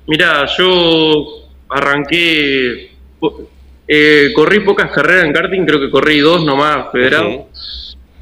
[0.07, 2.91] Mira, yo arranqué,
[3.87, 7.47] eh, corrí pocas carreras en karting, creo que corrí dos nomás federado.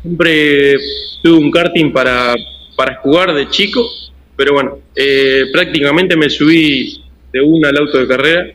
[0.03, 0.75] Siempre
[1.23, 2.35] tuve un karting para,
[2.75, 3.89] para jugar de chico,
[4.35, 8.53] pero bueno, eh, prácticamente me subí de una al auto de carrera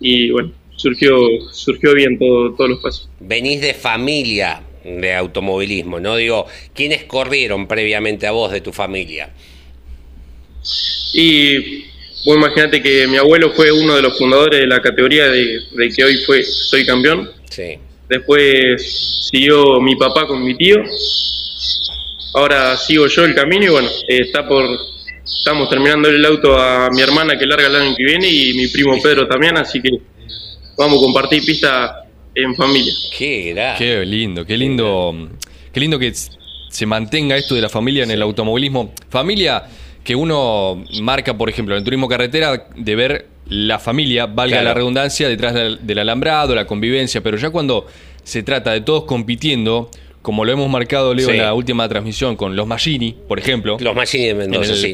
[0.00, 1.16] y bueno, surgió,
[1.52, 3.08] surgió bien todo, todos los pasos.
[3.20, 6.16] Venís de familia de automovilismo, ¿no?
[6.16, 9.30] Digo, ¿quiénes corrieron previamente a vos de tu familia?
[11.12, 11.84] Y
[12.26, 15.88] vos imagínate que mi abuelo fue uno de los fundadores de la categoría de, de
[15.90, 17.30] que hoy fue soy campeón.
[17.48, 17.78] Sí.
[18.16, 20.76] Después siguió mi papá con mi tío
[22.34, 24.64] ahora sigo yo el camino y bueno, eh, está por
[25.24, 28.66] estamos terminando el auto a mi hermana que larga el año que viene y mi
[28.68, 29.90] primo Pedro también, así que
[30.76, 32.92] vamos a compartir pista en familia.
[33.16, 35.30] Qué, qué lindo, qué lindo,
[35.72, 38.92] qué lindo que se mantenga esto de la familia en el automovilismo.
[39.08, 39.64] Familia
[40.02, 44.74] que uno marca, por ejemplo, en el turismo carretera, de ver la familia, valga la
[44.74, 47.86] redundancia, detrás del alambrado, la convivencia, pero ya cuando
[48.22, 49.90] se trata de todos compitiendo,
[50.22, 53.76] como lo hemos marcado, Leo, en la última transmisión con los Magini, por ejemplo.
[53.78, 54.92] Los Magini de Mendoza, sí,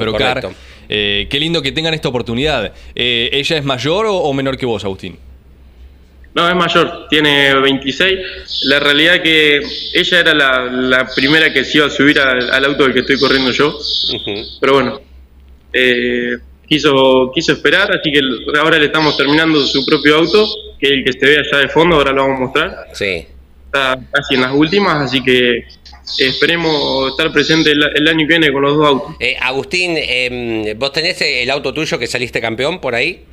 [0.92, 2.72] eh, qué lindo que tengan esta oportunidad.
[2.96, 5.16] Eh, ¿Ella es mayor o, menor que vos, Agustín?
[6.34, 8.18] No, es mayor, tiene 26.
[8.64, 9.60] La realidad es que
[9.94, 13.52] ella era la, primera que se iba a subir al, auto del que estoy corriendo
[13.52, 13.78] yo.
[14.60, 15.00] Pero bueno,
[15.72, 16.38] eh,
[16.70, 18.20] quiso, quiso esperar, así que
[18.58, 21.68] ahora le estamos terminando su propio auto, que es el que se ve allá de
[21.68, 22.86] fondo, ahora lo vamos a mostrar.
[22.94, 23.26] Sí
[23.70, 25.64] está casi en las últimas, así que
[26.18, 29.16] esperemos estar presente el, año que viene con los dos autos.
[29.20, 33.24] Eh, Agustín, em, ¿vos tenés el auto tuyo que saliste campeón por ahí?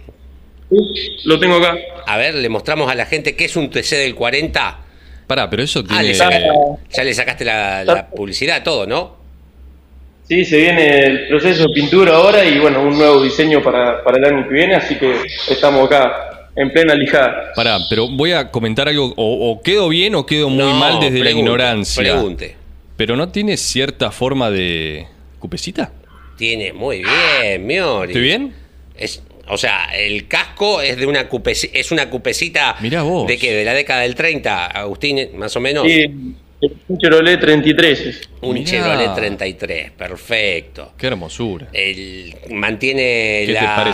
[1.24, 1.78] lo tengo acá.
[2.06, 4.80] A ver, le mostramos a la gente qué es un TC del 40.
[5.26, 6.14] Pará, pero eso ah, tiene...
[6.14, 9.17] ya le sacaste la, publicidad, todo, ¿no?
[10.28, 14.18] Sí, se viene el proceso de pintura ahora y bueno, un nuevo diseño para, para
[14.18, 17.54] el año que viene, así que estamos acá en plena lijada.
[17.56, 21.32] Pará, pero voy a comentar algo, o, quedo bien o quedo muy mal desde la
[21.32, 22.02] ignorancia.
[22.02, 22.56] Pregunte.
[22.98, 25.08] Pero no tiene cierta forma de
[25.40, 25.94] cupecita.
[26.36, 28.12] Tiene, muy bien, Miori.
[28.12, 28.54] ¿Estoy bien?
[28.98, 33.28] Es, o sea, el casco es de una cupecita, es una cupecita vos.
[33.28, 35.86] de qué, de la década del 30, Agustín, más o menos.
[35.86, 36.06] Sí,
[36.60, 38.30] un Chevrolet 33.
[38.42, 40.94] Un Chevrolet 33, perfecto.
[40.98, 41.68] Qué hermosura.
[41.72, 43.94] El, mantiene la,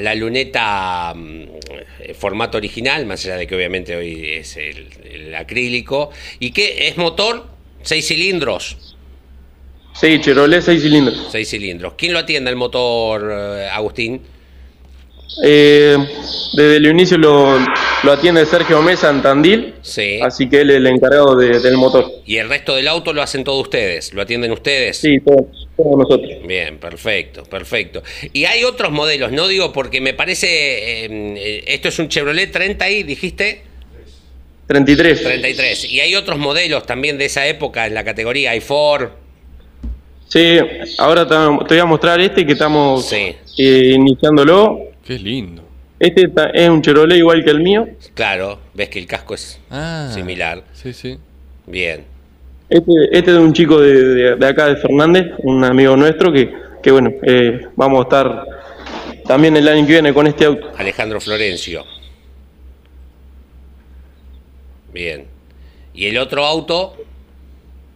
[0.00, 6.10] la luneta mm, formato original, más allá de que obviamente hoy es el, acrílico.
[6.40, 7.46] ¿Y qué es motor?
[7.82, 8.96] ¿Seis cilindros?
[9.94, 11.28] Sí, Chevrolet, seis cilindros.
[11.30, 11.94] Seis cilindros.
[11.96, 14.20] ¿Quién lo atiende el motor, eh, Agustín?
[15.42, 15.96] Eh,
[16.52, 17.56] desde el inicio lo,
[18.10, 20.20] atiende Sergio Mesa en Tandil, sí.
[20.20, 22.10] así que él es el encargado del motor.
[22.26, 24.12] ¿Y el resto del auto lo hacen todos ustedes?
[24.12, 24.96] ¿Lo atienden ustedes?
[24.96, 25.46] Sí, todos,
[25.78, 26.30] nosotros.
[26.46, 28.02] Bien, perfecto, perfecto.
[28.32, 32.90] Y hay otros modelos, no digo porque me parece, eh, esto es un Chevrolet 30
[32.90, 33.62] y dijiste...
[34.66, 35.22] 33.
[35.22, 35.84] 33.
[35.90, 39.10] Y hay otros modelos también de esa época en la categoría i4.
[40.28, 40.58] Sí,
[40.98, 45.64] ahora te voy a mostrar este que estamos eh, iniciándolo Qué lindo.
[45.98, 47.84] Este es un Chevrolet igual que el mío.
[48.14, 50.62] Claro, ves que el casco es ah, similar.
[50.72, 51.18] Sí, sí.
[51.66, 52.04] Bien.
[52.68, 56.92] Este, este es de un chico de, acá de Fernández, un amigo nuestro que, que
[56.92, 58.44] bueno, eh, vamos a estar
[59.26, 60.70] también el año que viene con este auto.
[60.78, 61.84] Alejandro Florencio.
[64.92, 65.26] Bien.
[65.92, 66.94] ¿Y el otro auto?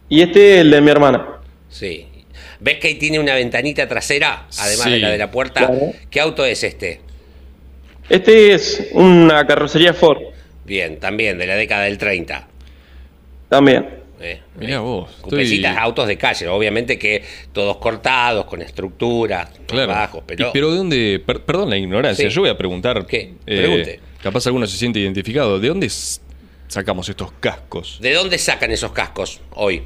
[0.08, 1.28] Y este es el de mi hermana.
[1.68, 2.08] Sí.
[2.64, 5.70] ¿Ves que ahí tiene una ventanita trasera, además de la de la puerta?
[6.10, 7.02] ¿Qué auto es este?
[8.08, 10.22] Este es una carrocería Ford,
[10.64, 12.48] Bien, también, de la década del 30.
[13.50, 14.02] también.
[14.20, 17.22] Eh, Mirá eh, vos, Cupecitas, estoy- autos de calle, obviamente que
[17.52, 19.92] todos cortados, con estructura, Claro.
[19.92, 20.50] bajos, pero...
[20.52, 21.22] Pero ¿de dónde?
[21.26, 22.34] per- perdón la ignorancia, Sí.
[22.34, 23.04] yo voy a preguntar.
[23.06, 23.34] ¿Qué?
[23.46, 25.60] eh, capaz alguno se siente identificado.
[25.60, 25.90] ¿De dónde
[26.68, 27.98] sacamos estos cascos?
[28.00, 29.82] ¿De dónde sacan esos cascos hoy?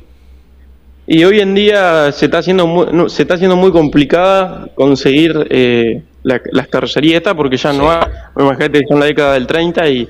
[1.11, 5.47] Y hoy en día se está haciendo muy, no, se está haciendo muy complicada conseguir
[5.49, 8.01] eh, la- las carrocerías estas porque ya no hay,
[8.39, 10.07] imagínate, son la década del 30 y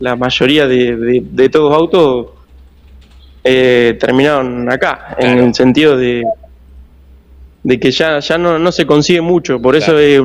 [0.00, 2.26] la mayoría de, de, de todos los autos
[3.44, 6.24] eh, terminaron acá, en el sentido de,
[7.62, 10.20] de que ya, ya no, no se consigue mucho, por eso eh,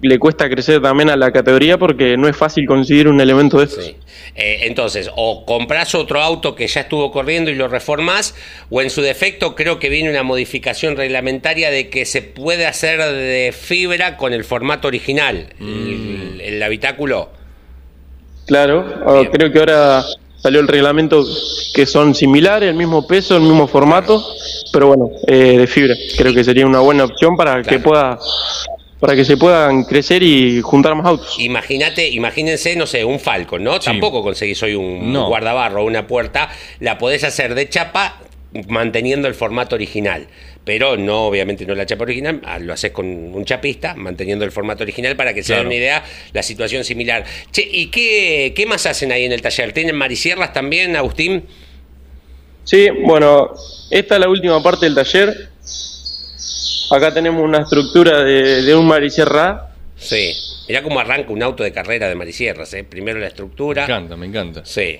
[0.00, 3.64] le cuesta crecer también a la categoría porque no es fácil conseguir un elemento de
[3.66, 3.84] estos.
[3.84, 3.96] Sí.
[4.34, 8.34] Eh, entonces, o comprás otro auto que ya estuvo corriendo y lo reformás,
[8.70, 13.00] o en su defecto creo que viene una modificación reglamentaria de que se puede hacer
[13.00, 17.30] de fibra con el formato original, el, el habitáculo.
[18.46, 18.84] Claro,
[19.20, 19.30] Bien.
[19.30, 20.04] creo que ahora
[20.42, 21.24] salió el reglamento
[21.74, 24.24] que son similares, el mismo peso, el mismo formato,
[24.72, 25.94] pero bueno, eh, de fibra.
[26.16, 28.18] Creo que sería una buena opción para que pueda,
[29.02, 31.34] para que se puedan crecer y juntar más autos.
[31.40, 33.74] Imagínate, imagínense, no sé, un Falcon, ¿no?
[33.74, 33.86] Sí.
[33.86, 35.26] Tampoco conseguís hoy un No.
[35.26, 38.20] guardabarro o una puerta, la podés hacer de chapa
[38.68, 40.28] manteniendo el formato original.
[40.64, 44.52] Pero no, obviamente no la chapa original, ah, lo haces con un chapista, manteniendo el
[44.52, 45.62] formato original para que se Claro.
[45.62, 47.24] den una idea, la situación similar.
[47.50, 49.72] Che, ¿y qué, qué más hacen ahí en el taller?
[49.72, 51.42] ¿Tienen marisierras también, Agustín?
[52.62, 53.50] Sí, bueno,
[53.90, 55.50] esta es la última parte del taller.
[56.94, 59.74] Acá tenemos una estructura de, de un marisierra.
[59.96, 60.32] Sí.
[60.68, 62.84] Mirá cómo arranca un auto de carrera de marisierras, ¿eh?
[62.84, 63.84] Primero la Me estructura.
[63.84, 64.64] encanta, me encanta.
[64.64, 64.98] Sí.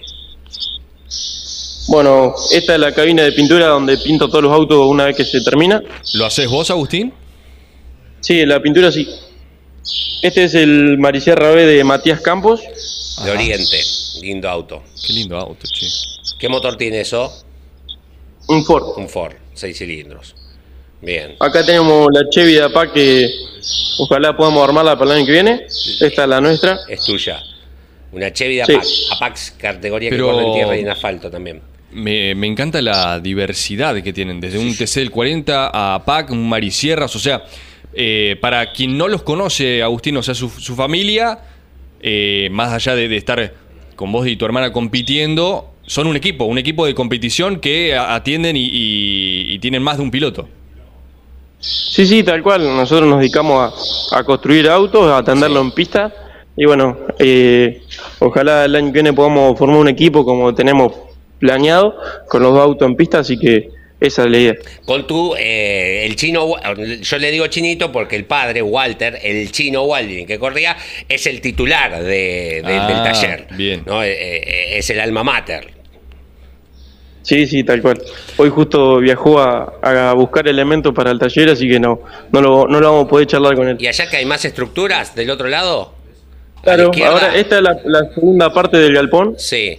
[1.89, 5.25] Bueno, esta es la cabina de pintura donde pinto todos los autos una vez que
[5.25, 5.83] se termina.
[6.15, 7.13] ¿Lo haces vos, Agustín?
[8.21, 9.09] Sí, la pintura sí.
[10.23, 12.61] Este es el Marisierra B de Matías Campos.
[13.25, 13.33] De Ajá.
[13.33, 13.81] Oriente.
[14.21, 14.83] Lindo auto.
[15.05, 15.87] Qué lindo auto, che.
[16.39, 17.33] ¿Qué motor tiene eso?
[18.49, 18.97] Un Ford.
[18.97, 20.37] Un Ford, seis cilindros.
[21.03, 21.35] Bien.
[21.41, 23.29] Acá tenemos la Chevy de APAC que
[23.99, 25.63] ojalá podamos armarla para el año que viene.
[25.67, 26.79] Esta es la nuestra.
[26.89, 27.43] Es tuya.
[28.13, 29.07] Una Chevy de Sí.
[29.17, 29.55] Apax.
[29.59, 31.61] Categoría Pero- que corre en tierra y en asfalto también.
[31.91, 36.49] Me, me encanta la diversidad que tienen, desde un TC del 40 a PAC, un
[36.49, 37.45] Marisierras, o sea,
[37.93, 41.39] eh, para quien no los conoce, Agustín, o sea, su, su familia,
[42.01, 43.53] eh, más allá de, de estar
[43.95, 48.57] con vos y tu hermana compitiendo, son un equipo, un equipo de competición que atienden
[48.57, 50.49] y, y- y tienen más de un piloto.
[51.63, 52.65] Sí, sí, tal cual.
[52.65, 53.73] Nosotros nos dedicamos
[54.13, 56.13] a, a construir autos, a atenderlo en pista.
[56.57, 57.83] Y bueno, eh,
[58.19, 60.93] ojalá el año que viene podamos formar un equipo como tenemos
[61.39, 61.97] planeado,
[62.29, 63.69] con los dos autos en pista, así que
[64.01, 64.55] esa es la idea.
[64.85, 66.55] Con tu, eh, el chino,
[67.01, 70.77] yo le digo chinito porque el padre, Walter, el chino Walding que corría,
[71.09, 73.47] es el titular de- de- Ah, del taller.
[73.53, 73.83] bien.
[73.87, 74.03] ¿no?
[74.03, 75.71] Eh, eh, es el alma mater.
[77.23, 78.03] Sí, sí, tal cual.
[78.37, 82.01] Hoy justo viajó a, a buscar elementos para el taller, así que no,
[82.33, 83.77] no, lo, no lo vamos a poder charlar con él.
[83.79, 85.95] ¿Y allá que hay más estructuras del otro lado?
[86.65, 89.79] ¿A la Claro, ahora esta es la, la segunda parte del galpón, Sí.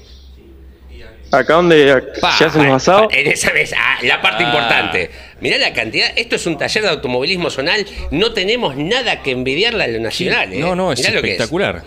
[1.32, 3.08] acá donde Pa, se hacen los asados.
[3.12, 4.48] En esa vez, ah, la parte Ah.
[4.48, 5.10] importante.
[5.42, 6.08] Mirá la cantidad.
[6.16, 7.86] Esto es un taller de automovilismo zonal.
[8.12, 10.54] No tenemos nada que envidiarle a lo nacional.
[10.54, 10.60] ¿eh?
[10.60, 11.84] No, no, es Mirá lo que espectacular.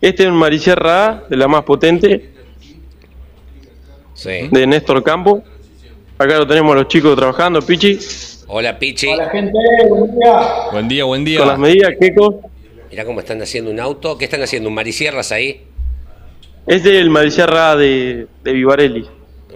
[0.00, 2.31] Este es un Marisierra A, de la más potente,
[4.14, 4.48] Sí.
[4.50, 5.42] de Néstor Campo.
[6.18, 7.98] Acá lo tenemos los chicos trabajando, Pichi,
[8.48, 9.08] Hola, Pichi.
[10.72, 11.38] Buen día, buen día.
[11.38, 12.34] con las medidas, Quecos.
[12.90, 14.18] Mirá cómo están haciendo un auto.
[14.18, 14.68] ¿Qué están haciendo?
[14.68, 15.62] ¿Un marisierras ahí?
[16.66, 19.06] Este es el Marisierra de, de Vivarelli.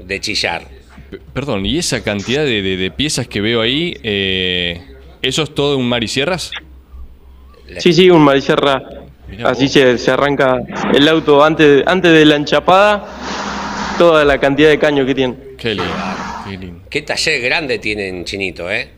[0.04, 0.62] De chillar.
[1.10, 4.80] P- Perdón, ¿y esa cantidad de, de- de piezas que veo ahí, eh,
[5.22, 6.50] eso es todo un Marisierras?
[7.78, 8.82] Sí, sí, un Marisierra.
[9.28, 10.62] Mirá Así se, se arranca
[10.94, 13.06] el auto antes, antes de la enchapada,
[13.98, 15.34] toda la cantidad de caño que tiene.
[15.58, 15.84] Qué lindo,
[16.44, 16.80] qué lindo.
[16.90, 18.88] Qué taller grande tienen Chinito, ¿eh?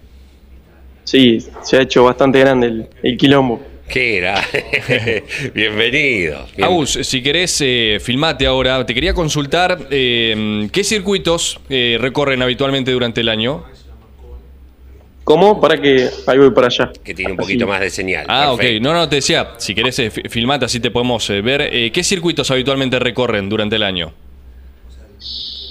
[1.05, 3.63] Sí, se ha hecho bastante grande el, el quilombo.
[3.89, 4.39] Qué era.
[5.55, 6.47] Bienvenido.
[6.55, 8.85] Bien- Agus, si querés, eh, filmate ahora.
[8.85, 13.65] Te quería consultar eh, qué circuitos eh, recorren habitualmente durante el año.
[15.25, 15.61] ¿Cómo?
[15.61, 16.91] Para que ahí voy para allá.
[17.03, 17.47] Que tiene un Así.
[17.47, 18.27] poquito más de señal.
[18.29, 18.63] Ah, ok.
[18.81, 21.63] No, no, te decía, si querés, eh, fi- filmate, así te podemos eh, ver.
[21.63, 24.13] Eh, ¿Qué circuitos habitualmente recorren durante el año?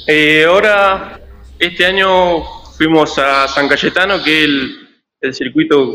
[0.07, 1.19] Eh, ahora,
[1.59, 2.43] este año
[2.77, 4.87] fuimos a San Cayetano, que es el,
[5.21, 5.93] el circuito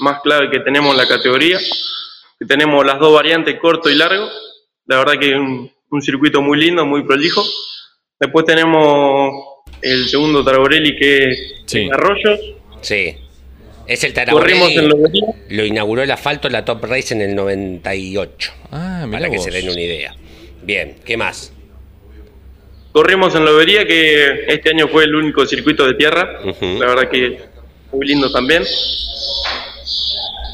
[0.00, 1.58] más clave que tenemos en la categoría.
[2.38, 4.28] Que tenemos las dos variantes, corto y largo.
[4.86, 7.44] La verdad que es un, un circuito muy lindo, muy prolijo.
[8.18, 9.30] Después tenemos
[9.80, 11.80] el segundo Traborelli, que es Sí.
[11.80, 12.40] en Arroyos.
[12.80, 13.16] Sí.
[13.86, 15.20] Es el Corrimos en Taraborelli.
[15.50, 18.52] Lo inauguró el asfalto la Top Race en el 98.
[18.70, 20.14] Ah, para que se den una idea.
[20.62, 21.52] Bien, ¿qué más?
[22.92, 26.40] Corrimos en Lobería, que este año fue el único circuito de tierra.
[26.60, 27.38] La verdad que
[27.92, 28.62] muy lindo también.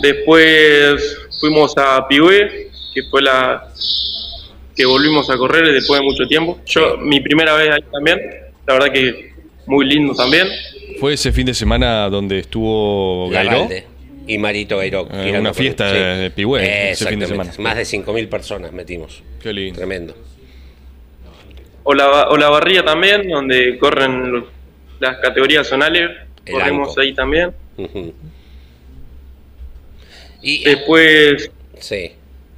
[0.01, 3.73] Después fuimos a Pigüé, que fue la
[4.77, 6.61] que volvimos a correr después de mucho tiempo.
[6.67, 8.21] Yo, mi primera vez ahí también.
[8.67, 9.33] La verdad que
[9.67, 10.47] muy lindo también.
[11.01, 13.69] Fue ese fin de semana donde estuvo Gairó.
[14.29, 15.09] Y Marito Gairó.
[15.11, 17.53] Eh, una por- fiesta de Pigüé, ese fin de Exactamente.
[17.55, 17.71] semana.
[17.71, 19.23] Más de 5.000 personas metimos.
[19.43, 19.79] Qué lindo.
[19.79, 20.15] Tremendo.
[21.91, 24.45] O la Barría también, donde corren los-
[25.01, 26.11] las categorías zonales.
[26.45, 27.01] El ANCO.
[27.01, 27.53] ahí también.
[30.43, 32.13] Y, Después, sí.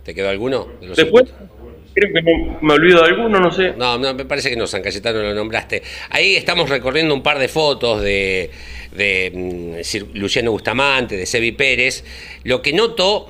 [0.04, 0.68] ¿Te quedó alguno?
[0.80, 1.59] de los después circuitos?
[2.00, 3.74] Creo que me, me olvido de alguno, no sé.
[3.76, 5.82] No, no, me parece que no, San Cayetano lo nombraste.
[6.10, 8.50] Ahí estamos recorriendo un par de fotos de,
[8.92, 12.04] de mm, Luciano Bustamante, de Sebi Pérez.
[12.44, 13.28] Lo que noto,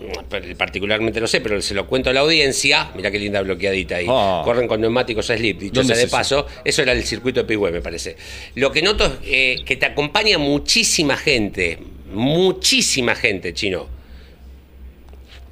[0.57, 4.07] particularmente no sé, pero se lo cuento a la audiencia, mirá qué linda bloqueadita ahí.
[4.09, 4.43] Ah.
[4.45, 6.17] Corren con neumáticos slip, dicho ¿Dónde sea de es eso?
[6.17, 6.47] paso.
[6.65, 8.17] Eso era el circuito de Pigüe, me parece.
[8.55, 11.79] Lo que noto es eh, que te acompaña muchísima gente,
[12.13, 14.01] muchísima gente, chino.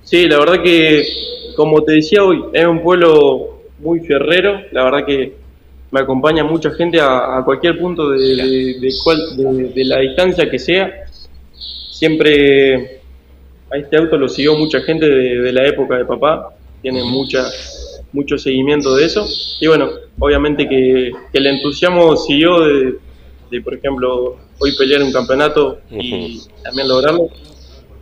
[0.04, 1.06] Sí, la verdad que,
[1.58, 4.60] como te decía hoy, es un pueblo muy ferrero.
[4.70, 5.34] La verdad que
[5.90, 9.36] me acompaña mucha gente a, a cualquier punto de, de- de cual-
[9.74, 10.88] de- la distancia que sea.
[11.90, 13.00] Siempre
[13.70, 16.54] a este auto lo siguió mucha gente de, la época de papá.
[16.80, 17.42] Tiene mucha,
[18.12, 19.26] mucho seguimiento de eso.
[19.60, 19.88] Y bueno,
[20.20, 22.94] obviamente que, que el entusiasmo siguió de,
[23.50, 27.28] de, por ejemplo, hoy pelear un campeonato y también lograrlo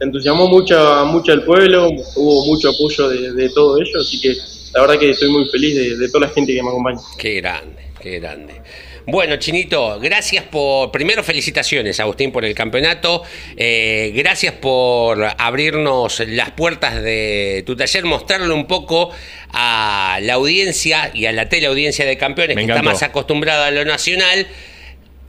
[0.01, 4.35] entusiasmó mucho, mucho al pueblo, hubo mucho apoyo de, de todo ello, así que
[4.75, 7.01] la verdad que estoy muy feliz de, de toda la gente que me acompaña.
[7.19, 8.61] Qué grande, qué grande.
[9.09, 10.91] Bueno, Chinito, gracias por.
[10.91, 13.23] Primero, felicitaciones, Agustín, por el campeonato.
[13.57, 19.11] Eh, gracias por abrirnos las puertas de tu taller, mostrarle un poco
[19.53, 23.71] a la audiencia y a la teleaudiencia de campeones Me que está más acostumbrada a
[23.71, 24.49] lo nacional.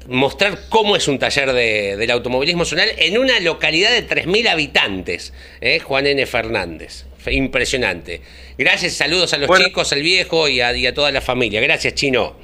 [0.07, 5.33] Mostrar cómo es un taller de- del automovilismo zonal en una localidad de 3.000 habitantes,
[5.61, 5.79] ¿eh?
[5.79, 6.25] Juan N.
[6.25, 7.05] Fernández.
[7.29, 8.21] Impresionante.
[8.57, 9.65] Gracias, saludos a los Bueno.
[9.65, 11.59] chicos, al viejo y a, y a toda la familia.
[11.59, 12.37] Gracias, Chino.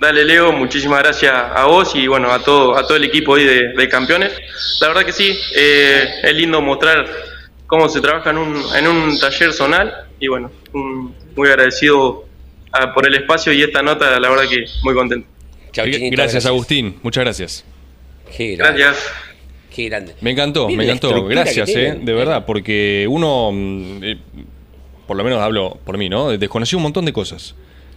[0.00, 3.44] Dale Leo, muchísimas gracias a vos y bueno, a todo, a todo el equipo ahí
[3.44, 4.32] de, de campeones.
[4.80, 7.06] La verdad que sí, eh, es lindo mostrar
[7.66, 12.24] cómo se trabaja en un, en un taller zonal y bueno, un- muy agradecido
[12.72, 15.28] ah, por el espacio y esta nota, la verdad que muy contento.
[15.74, 16.96] Chau, Chinito, gracias, Agustín.
[17.02, 17.64] Muchas gracias.
[18.36, 19.04] Qué grande, Gracias.
[19.74, 20.14] qué grande.
[20.22, 21.24] Me encantó, me encantó.
[21.26, 24.16] Gracias, eh, de verdad, porque uno, mm, eh,
[25.06, 26.30] por lo menos hablo por mí, ¿no?
[26.36, 27.54] Desconocí un montón de cosas.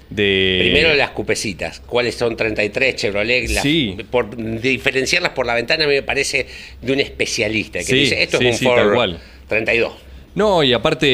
[0.10, 0.58] De...
[0.62, 3.96] Primero las cupecitas, cuáles son 33 Chevrolet, las- Sí.
[4.10, 6.48] por diferenciarlas por la ventana a mí me parece
[6.82, 9.20] de un especialista que Sí, dice esto sí, es un sí, Ford tal cual.
[9.50, 9.94] 32.
[10.38, 11.08] No, y aparte,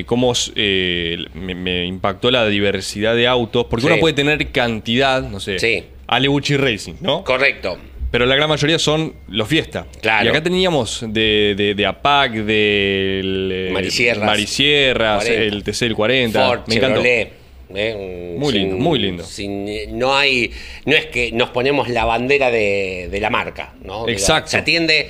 [0.00, 3.92] eh, cómo eh, me, me impactó la diversidad de autos, porque Sí.
[3.92, 5.84] uno puede tener cantidad, no sé, Sí.
[6.06, 7.24] Alebuchi Racing, ¿no?
[7.24, 7.78] Correcto.
[8.10, 9.86] Pero la gran mayoría son los Fiesta.
[10.02, 10.26] Claro.
[10.26, 14.26] Y acá teníamos de, de, de APAC, del eh, Marisierras.
[14.26, 15.42] Marisierras, 40.
[15.44, 16.46] el TC el 40.
[16.48, 17.02] Ford, me encantó.
[17.02, 17.32] Chevrolet.
[17.74, 18.32] ¿eh?
[18.34, 19.24] Un- Muy lindo, muy lindo.
[19.24, 20.50] sin- no hay,
[20.86, 23.98] no es que nos ponemos la bandera de, de la marca, ¿no?
[24.06, 24.50] Digo, Exacto.
[24.50, 25.08] Se atiende,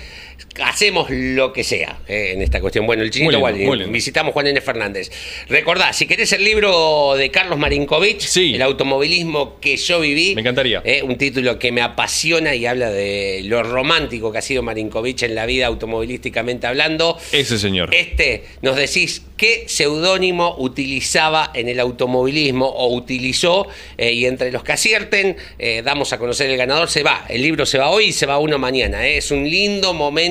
[0.62, 2.86] hacemos lo que sea eh, en esta cuestión.
[2.86, 3.92] Bueno, el chinito Muy lindo, Waldi, muy lindo.
[3.92, 4.60] visitamos Juan N.
[4.60, 5.10] Fernández.
[5.48, 8.54] Recordá, si querés el libro de Carlos Marinkovic, Sí.
[8.54, 10.34] El automovilismo que yo viví.
[10.34, 10.82] Me encantaría.
[10.84, 15.22] eh, un título que me apasiona y habla de lo romántico que ha sido Marinkovic
[15.22, 17.16] en la vida automovilísticamente hablando.
[17.32, 17.94] Ese señor.
[17.94, 24.62] Este, nos decís qué seudónimo utilizaba en el automovilismo o utilizó, eh, y entre los
[24.62, 26.88] que acierten, eh, damos a conocer el ganador.
[26.90, 29.06] Se va, el libro se va hoy y se va uno mañana.
[29.06, 30.29] Es un lindo momento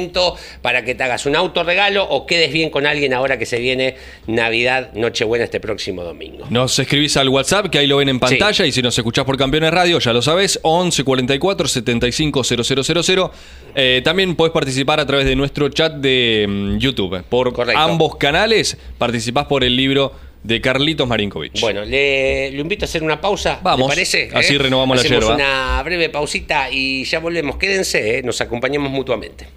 [0.62, 3.96] para que te hagas un autorregalo o quedes bien con alguien ahora que se viene
[4.28, 6.46] Navidad, Nochebuena este próximo domingo.
[6.50, 9.38] Nos escribís al WhatsApp, que ahí lo ven en pantalla, y si nos escuchás por
[9.38, 13.32] Campeones Radio, ya lo sabés, 11 44 75 000.
[13.76, 17.24] Eh, también podés participar a través de nuestro chat de mm, YouTube.
[17.24, 17.80] Por Correcto.
[17.80, 21.60] ambos canales participás por el libro de Carlitos Marinkovic.
[21.60, 23.60] Bueno, le, lo invito a hacer una pausa.
[23.62, 24.30] Vamos, ¿Le parece?
[24.34, 25.36] así renovamos la Hacemos yerba.
[25.36, 27.58] una breve pausita y ya volvemos.
[27.58, 29.48] Quédense, eh, nos acompañamos mutuamente.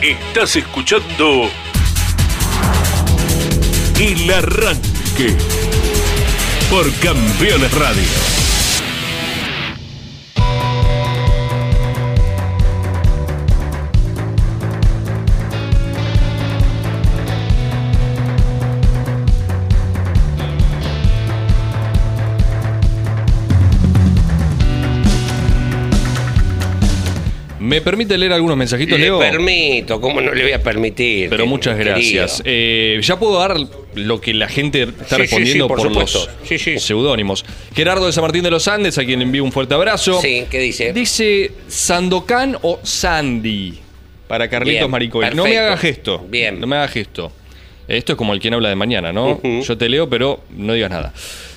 [0.00, 1.50] Estás escuchando
[3.98, 5.36] El Arranque
[6.70, 8.57] por Campeones Radio.
[27.68, 29.18] ¿Me permite leer algunos mensajitos, Le Leo?
[29.18, 31.28] permito, ¿cómo no le voy a permitir?
[31.28, 32.40] Pero muchas gracias.
[32.46, 33.56] Eh, ya puedo dar
[33.94, 36.32] lo que la gente está Sí, respondiendo sí, por por, los supuesto.
[36.44, 36.78] Sí, sí.
[36.78, 37.44] seudónimos.
[37.74, 40.18] Gerardo de San Martín de los Andes, a quien envío un fuerte abrazo.
[40.22, 40.94] Sí, ¿qué dice?
[40.94, 43.78] Dice Sandokan o Sandy
[44.26, 45.26] para Carlitos Bien, Maricoy.
[45.34, 45.62] No me perfecto.
[45.66, 46.26] haga gesto.
[46.28, 46.60] Bien.
[46.60, 47.32] No me haga gesto.
[47.86, 49.40] Esto es como el quien habla de mañana, ¿no?
[49.62, 51.12] Yo te leo, pero no digas nada.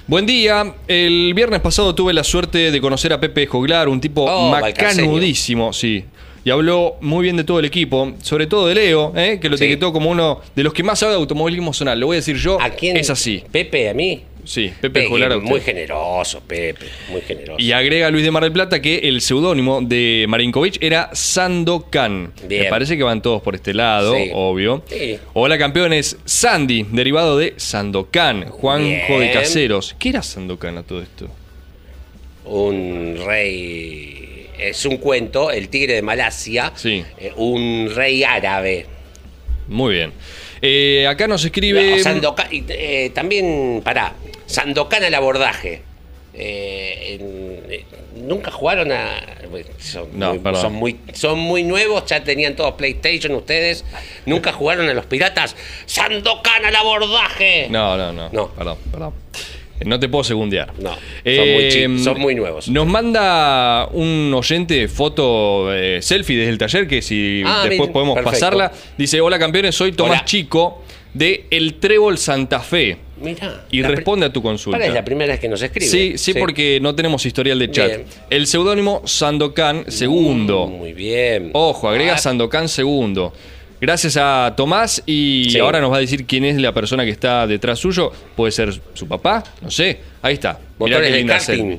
[0.07, 0.73] Buen día.
[0.87, 5.71] El viernes pasado tuve la suerte de conocer a Pepe Joglar, un tipo Oh, macanudísimo,
[5.73, 6.05] sí.
[6.43, 9.37] Y habló muy bien de todo el equipo, sobre todo de Leo, ¿eh?
[9.39, 9.65] que lo Sí.
[9.65, 11.99] etiquetó como uno de los que más sabe de automovilismo zonal.
[11.99, 12.59] Lo voy a decir yo.
[12.59, 12.97] ¿A quién?
[12.97, 13.43] Es así.
[13.51, 14.23] Pepe, a mí.
[14.43, 15.07] Sí, Pepe
[15.41, 17.59] muy generoso, Pepe, muy generoso.
[17.61, 22.33] Y agrega Luis de Mar del Plata que el seudónimo de Marinkovic era Sandokan.
[22.49, 24.29] Me parece que van todos por este lado, Sí.
[24.33, 24.83] obvio.
[24.87, 25.17] Sí.
[25.33, 29.31] Hola campeones, Sandy, derivado de Sandokan, Juanjo de.
[29.31, 29.95] Caseros.
[29.99, 31.29] ¿Qué era Sandokan a todo esto?
[32.45, 34.47] un rey.
[34.59, 36.71] Es un cuento, el tigre de Malasia.
[36.75, 37.03] Sí.
[37.19, 38.85] eh, un rey árabe.
[39.67, 40.11] Muy bien.
[40.61, 42.01] Eh, acá nos escribe...
[42.03, 44.13] No, eh, también, pará,
[44.45, 45.81] Sandokan al abordaje.
[46.33, 47.85] Eh, en- eh,
[48.15, 49.21] nunca jugaron a.
[49.79, 50.61] Son, No, muy, perdón.
[50.61, 53.83] son, muy, son muy nuevos, ya tenían todos PlayStation ustedes.
[54.25, 55.55] Nunca jugaron a los piratas.
[55.85, 57.67] Sandokan al abordaje.
[57.69, 58.29] No, no, no.
[58.31, 58.47] No.
[58.49, 59.13] Perdón, perdón.
[59.81, 60.73] Eh, No te puedo segundear.
[60.79, 62.67] No, son muy chi- son muy nuevos.
[62.69, 67.93] Nos manda un oyente foto eh, selfie desde el taller que si Ah, después bien,
[67.93, 68.31] podemos perfecto.
[68.39, 68.71] pasarla.
[68.97, 70.25] Dice, hola campeones, soy Tomás Hola.
[70.25, 72.97] Chico de El Trébol Santa Fe.
[73.21, 73.65] Mirá.
[73.69, 74.83] Y responde a tu consulta.
[74.83, 75.85] Es la primera vez que nos escribe.
[75.85, 77.87] Sí, sí, porque no tenemos historial de chat.
[77.87, 78.05] Bien.
[78.31, 80.65] El seudónimo Sandokan segundo.
[80.67, 81.51] Mm, Muy bien.
[81.53, 83.31] Ojo, agrega Ah, Sandokan segundo.
[83.81, 85.57] Gracias a Tomás y Sí.
[85.57, 88.11] ahora nos va a decir quién es la persona que está detrás suyo.
[88.35, 89.99] Puede ser su papá, no sé.
[90.21, 90.59] Ahí está.
[90.79, 91.77] Mirá Motores qué de karting.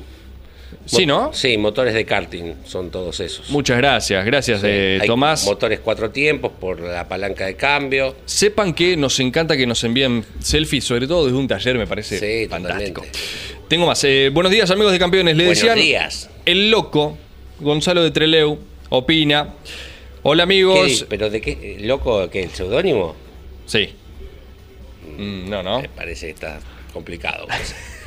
[0.84, 1.32] Sí, ¿no?
[1.32, 3.50] Sí, motores de karting, son todos esos.
[3.50, 5.44] Muchas gracias, gracias Sí, eh, hay Tomás.
[5.44, 8.16] Motores cuatro tiempos por la palanca de cambio.
[8.24, 12.18] Sepan que nos encanta que nos envíen selfies, sobre todo desde un taller, me parece
[12.18, 13.02] Sí, fantástico.
[13.02, 13.18] totalmente.
[13.68, 14.02] Tengo más.
[14.02, 15.36] Eh, buenos días, amigos de campeones.
[15.36, 15.78] Le Buenos decían.
[15.78, 16.28] días.
[16.44, 17.16] El loco,
[17.60, 19.50] Gonzalo de Treleu, opina.
[20.24, 21.06] Hola, ¿Qué amigos.
[21.08, 21.78] ¿Pero de qué?
[21.80, 22.28] ¿Loco?
[22.30, 22.44] ¿Qué?
[22.44, 23.14] ¿El seudónimo?
[23.66, 23.90] Sí.
[25.18, 25.82] Mm, no, no.
[25.82, 26.60] Me parece que está
[26.92, 27.46] complicado.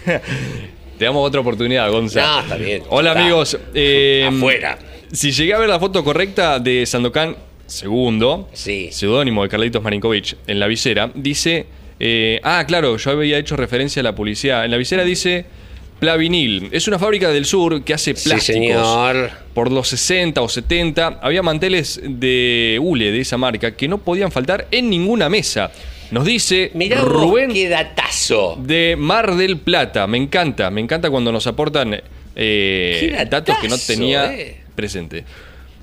[0.97, 2.27] Te damos otra oportunidad, Gonzalo.
[2.27, 2.83] No, está bien.
[2.89, 3.21] Hola, Está.
[3.21, 3.57] amigos.
[3.73, 4.77] Eh, Afuera.
[5.11, 7.35] Si llegué a ver la foto correcta de Sandokan
[7.65, 8.89] segundo, Sí.
[8.91, 11.65] seudónimo de Carlitos Marinkovic en la visera, dice.
[11.99, 14.63] eh, ah, claro, yo había hecho referencia a la publicidad.
[14.65, 15.45] En la visera dice.
[16.05, 16.69] Plavinil.
[16.71, 18.55] Es una fábrica del sur que hace Sí, plásticos.
[18.55, 19.31] señor.
[19.55, 24.31] Por los 60 o 70 había manteles de hule de esa marca que no podían
[24.31, 25.71] faltar en ninguna mesa.
[26.11, 28.57] Nos dice Mirá Rubén qué datazo.
[28.61, 30.05] de Mar del Plata.
[30.05, 31.99] Me encanta, me encanta cuando nos aportan
[32.35, 34.57] eh, datazo, datos que no tenía eh.
[34.75, 35.23] presente.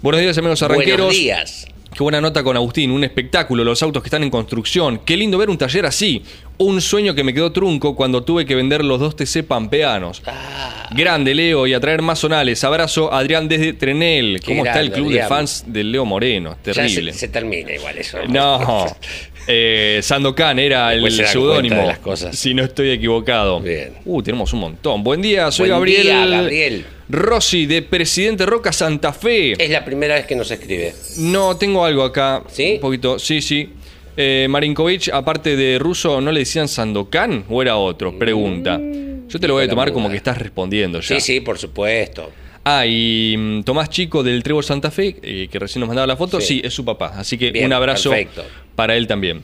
[0.00, 1.06] Buenos días, amigos arranqueros.
[1.06, 1.66] Buenos días.
[1.95, 5.01] Qué buena nota con Agustín, un espectáculo, los autos que están en construcción.
[5.05, 6.22] Qué lindo ver un taller así.
[6.59, 10.22] Un sueño que me quedó trunco cuando tuve que vender los dos TC pampeanos.
[10.26, 12.62] Ah, Grande, Leo, y a traer más sonales.
[12.64, 14.40] Abrazo, Adrián desde Trenel.
[14.40, 15.24] Qué ¿Cómo está el club Adrián.
[15.24, 16.57] de fans del Leo Moreno?
[16.64, 17.12] ya Terrible.
[17.12, 18.18] se, se termina igual eso.
[18.28, 18.86] No.
[19.47, 21.93] Eh, Sandokan era el Después seudónimo.
[22.32, 23.61] Si no estoy equivocado.
[23.61, 23.95] Bien.
[24.05, 25.03] Uh, tenemos un montón.
[25.03, 26.03] Buen día, soy Buen Gabriel.
[26.03, 26.86] día, Gabriel.
[27.09, 29.53] Rossi, de Presidente Roca Santa Fe.
[29.62, 30.95] Es la primera vez que nos escribe.
[31.18, 32.43] No, tengo algo acá.
[32.49, 32.74] ¿Sí?
[32.74, 33.18] Un poquito.
[33.18, 33.70] Sí, sí.
[34.16, 38.18] Eh, Marinkovic, aparte de ruso, ¿no le decían Sandokan o era otro?
[38.18, 38.80] Pregunta.
[39.28, 41.14] Yo te lo voy a tomar como que estás respondiendo ya.
[41.14, 42.30] Sí, sí, por supuesto.
[42.64, 46.16] Ah, y mm, Tomás Chico del Trébol Santa Fe, eh, que recién nos mandaba la
[46.16, 46.62] foto, sí, Sí.
[46.64, 47.12] es su papá.
[47.16, 48.44] Así que Bien, un abrazo perfecto.
[48.76, 49.42] para él también.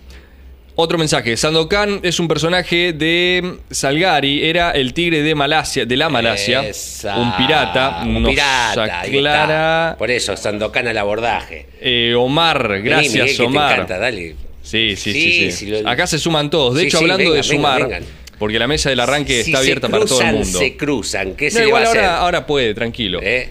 [0.80, 6.08] Otro mensaje, Sandokan es un personaje de Salgari, era el tigre de Malasia, de la
[6.08, 7.16] Malasia, Esa.
[7.18, 9.00] un pirata, Un nos pirata.
[9.00, 9.96] aclara.
[9.98, 11.66] Por eso, Sandokan al abordaje.
[11.80, 13.68] eh, Omar, Vení, gracias que Omar.
[13.70, 14.36] Te encanta, dale.
[14.62, 15.50] Sí, sí, sí.
[15.50, 16.76] Sí, Acá se suman todos.
[16.76, 18.04] De hecho, hablando de vengan, sumar, vengan.
[18.38, 20.58] Porque la mesa del arranque Si está abierta para todo el mundo.
[20.58, 22.04] Se cruzan, ¿qué No, se le igual va a hacer?
[22.04, 23.20] ahora, ahora puede, tranquilo.
[23.22, 23.50] ¿Eh?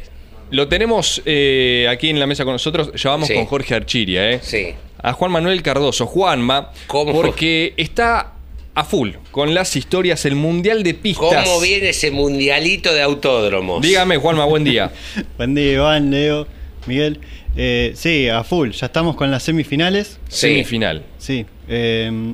[0.49, 2.91] Lo tenemos eh, aquí en la mesa con nosotros.
[2.95, 3.33] Ya vamos Sí.
[3.33, 4.39] con Jorge Archiria, ¿eh?
[4.41, 4.73] Sí.
[5.01, 7.11] A Juan Manuel Cardoso, Juanma, ¿Cómo?
[7.11, 8.33] porque está
[8.73, 11.43] a full con las historias, el Mundial de Pistas.
[11.47, 13.81] ¿Cómo viene ese mundialito de autódromos?
[13.81, 14.91] Dígame, Juanma, buen día.
[15.37, 16.47] Buen día, Iván, Leo,
[16.85, 17.19] Miguel.
[17.55, 20.19] Eh, sí, a full, ya estamos con las semifinales.
[20.29, 20.47] Sí.
[20.47, 21.03] Semifinal.
[21.17, 21.45] Sí.
[21.67, 22.33] eh,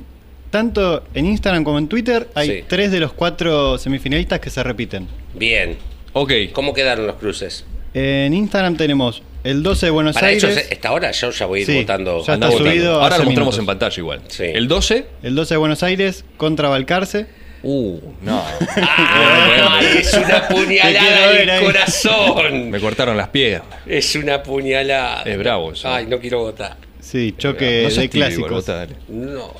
[0.54, 2.64] tanto en Instagram como en Twitter hay Sí.
[2.68, 5.08] tres de los cuatro semifinalistas que se repiten.
[5.34, 5.76] Bien.
[6.14, 6.32] Ok.
[6.54, 7.66] ¿Cómo quedaron los cruces?
[7.96, 10.44] En Instagram tenemos el 12 de Buenos Para Aires.
[10.44, 12.24] ellos, esta hora yo ya voy a ir Sí, votando.
[12.26, 12.58] ya está votando.
[12.70, 13.60] subido Ahora hace lo mostramos minutos.
[13.60, 14.22] en pantalla igual.
[14.28, 14.44] Sí.
[14.46, 17.26] El 12, El 12 de Buenos Aires contra Balcarce.
[17.64, 18.44] Uh, no.
[18.78, 21.66] Ah, es una Te quiero puñalada ver en el ahí.
[21.66, 22.70] corazón.
[22.70, 23.68] Me cortaron las piernas.
[23.88, 25.24] Es una puñalada.
[25.24, 25.90] Es bravo eso.
[25.90, 26.78] Ay, no quiero votar.
[27.00, 28.66] Sí, choque No seas de tibio, clásicos.
[28.68, 28.96] Dale.
[29.10, 29.54] No.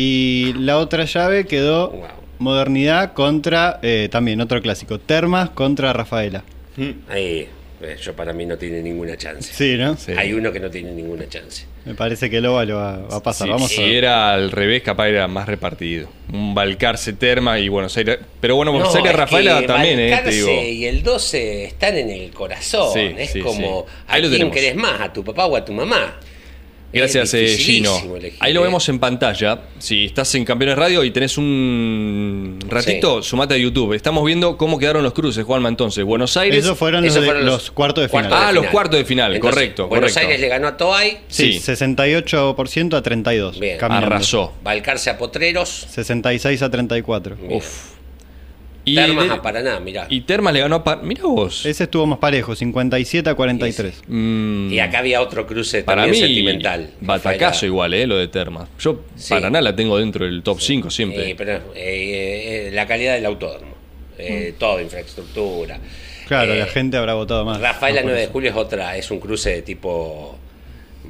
[0.00, 2.06] Y la otra llave quedó Wow.
[2.38, 6.44] Modernidad contra, eh, también otro clásico, Termas contra Rafaela.
[7.08, 7.48] Ahí,
[7.82, 9.52] eh, yo para mí no tiene ninguna chance.
[9.52, 9.96] Sí, ¿no?
[9.96, 10.12] Sí.
[10.16, 11.64] Hay uno que no tiene ninguna chance.
[11.84, 13.48] Me parece que Loba lo va, va a pasar.
[13.48, 13.94] Sí, Vamos si a ver.
[13.94, 16.08] era al revés, capaz era más repartido.
[16.32, 18.18] Un Balcarce Terma y Buenos Aires.
[18.40, 20.48] Pero bueno, Buenos Aires es Rafaela que también, eh, te digo.
[20.62, 22.92] y el 12 están en el corazón.
[22.94, 23.94] Sí, es sí, como, sí.
[24.06, 25.00] ¿a quién querés más?
[25.00, 26.20] ¿A tu papá o a tu mamá?
[26.90, 27.94] Gracias, eh, Gino.
[28.16, 28.64] elegir, Ahí lo eh.
[28.64, 29.60] vemos en pantalla.
[29.78, 33.92] Si estás en Campeones Radio y tenés un ratito, sumate a YouTube.
[33.92, 36.02] Estamos viendo cómo quedaron los cruces, Juanma, entonces.
[36.04, 36.64] Buenos Aires.
[36.64, 38.32] Esos fueron, los, Esos de- fueron los, cuartos de final.
[38.32, 40.20] Ah, los cuartos de final, correcto, Buenos correcto.
[40.28, 41.18] Aires le ganó a Toay.
[41.28, 41.60] Sí, Sí.
[41.72, 43.60] 68% a 32.
[43.60, 43.76] Bien.
[43.78, 44.06] caminando.
[44.06, 44.54] Arrasó.
[44.64, 45.86] Balcarce a Potreros.
[45.90, 47.36] 66 a 34.
[47.36, 47.60] Bien.
[48.90, 50.06] Y, Termas de- a Paraná, mirá.
[50.08, 50.84] y Termas le ganó a.
[50.84, 51.64] Pa- Mirá vos.
[51.66, 54.02] Ese estuvo más parejo, 57 a 43.
[54.06, 56.90] Mm, Y acá había otro cruce para también mí, sentimental.
[57.00, 58.68] batacazo igual, eh, lo de Termas.
[58.78, 59.30] Yo, Sí.
[59.30, 61.30] Paraná la tengo dentro del top 5 siempre.
[61.30, 63.74] Eh, pero, eh, eh, la calidad del autódromo.
[64.18, 65.78] Eh, Todo, infraestructura.
[66.26, 67.60] Claro, Eh, la gente habrá votado más.
[67.60, 70.36] Rafaela más por 9 de julio es otra, es un cruce de tipo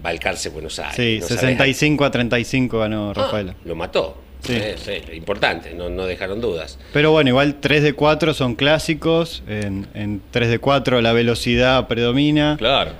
[0.00, 0.94] Balcarce Buenos Aires.
[0.94, 3.54] Sí, no sabés- 65 a 35 ganó Ah, Rafaela.
[3.64, 4.22] lo mató.
[4.42, 4.52] Sí.
[4.54, 6.78] Eh, sí, importante, no, no dejaron dudas.
[6.92, 9.42] Pero bueno, igual 3 de 4 son clásicos.
[9.48, 12.56] En, en 3 de 4 la velocidad predomina.
[12.58, 12.92] Claro.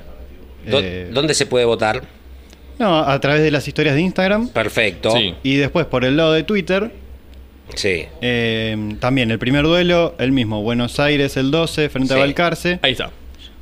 [0.68, 2.03] ¿Dó- Eh, ¿Dónde se puede votar?
[2.78, 4.49] No, a través de las historias de Instagram.
[4.49, 5.11] Perfecto.
[5.12, 5.34] Sí.
[5.43, 6.91] Y después por el lado de Twitter.
[7.74, 8.07] Sí.
[8.22, 10.62] eh, también el primer duelo, el mismo.
[10.62, 12.14] Buenos Aires el 12 frente Sí.
[12.14, 12.78] a Balcarce.
[12.82, 13.11] Ahí está.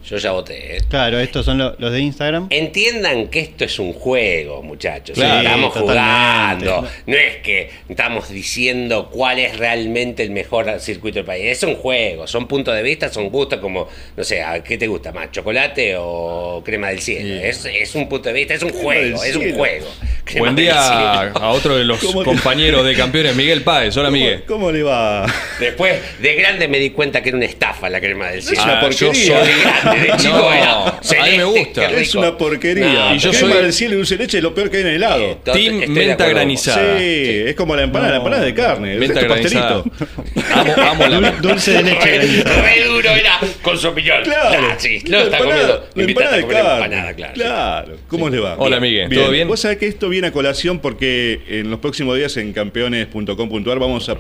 [0.09, 0.77] Yo ya voté.
[0.77, 0.81] eh.
[0.89, 2.47] Claro, estos son lo- los de Instagram.
[2.51, 5.15] Entiendan que esto es un juego, muchachos.
[5.19, 6.67] Claro, estamos totalmente.
[6.71, 6.89] jugando.
[7.07, 11.45] No es que estamos diciendo cuál es realmente el mejor circuito del país.
[11.47, 12.27] Es un juego.
[12.29, 15.33] Son puntos de vista, son gustos como, no sé, ¿a ¿qué te gusta más?
[15.33, 17.43] ¿Chocolate o crema del cielo?
[17.43, 19.87] Es, es un punto de vista, es un juego, es un juego.
[20.25, 21.39] Crema Buen del día cielo.
[21.45, 23.97] a otro de los ¿Cómo compañeros de campeones, Miguel Páez.
[23.97, 24.43] Hola, Miguel.
[24.47, 25.27] ¿Cómo, cómo le va?
[25.61, 28.63] Después, de grande me di cuenta que era una estafa la crema del cielo.
[28.63, 31.91] una Ah, yo soy- De grande, de chico No, era a mí me gusta.
[31.93, 32.85] Es una porquería.
[33.11, 34.77] No, Y yo Crema soy- del cielo y dulce de leche es lo peor que
[34.79, 35.23] hay en el helado.
[35.23, 36.99] Eh, Team menta granizada.
[36.99, 37.05] Sí,
[37.47, 38.93] es como la empanada, la empanada de carne.
[38.95, 39.83] El Venta resto granizada.
[39.85, 40.53] pastelito.
[40.55, 44.23] Amo, amo la Dul- Dulce de leche Re, duro era con su opinión.
[44.25, 44.67] Claro.
[44.71, 45.89] Ah, sí, La está empanada- comiendo.
[45.95, 46.75] La empanada de carne.
[46.85, 47.35] empanada, claro.
[47.35, 47.97] Claro.
[48.09, 48.55] ¿Cómo le va?
[48.59, 49.11] Hola, Miguel.
[49.13, 49.49] ¿Todo bien?
[49.49, 54.09] Vos sabés que esto viene a colación porque en los próximos días en campeones.com.ar vamos
[54.09, 54.17] a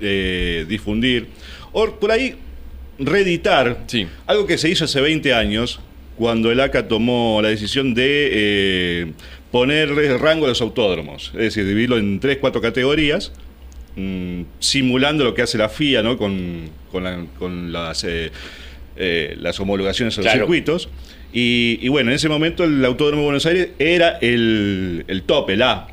[0.00, 1.26] eh, difundir,
[1.72, 2.34] o por ahí
[2.98, 4.06] reeditar Sí.
[4.26, 5.80] algo que se hizo hace 20 años
[6.16, 9.12] cuando el ACA tomó la decisión de eh,
[9.52, 13.32] ponerle rango a los autódromos, es decir, dividirlo en tres, cuatro categorías,
[13.96, 16.16] mm, simulando lo que hace la FIA ¿no?
[16.16, 18.30] con, con la- con las, eh,
[18.96, 20.40] eh, las homologaciones a los Claro.
[20.40, 20.88] circuitos.
[21.32, 25.50] Y, y bueno, en ese momento el Autódromo de Buenos Aires era el, el top,
[25.50, 25.88] el A.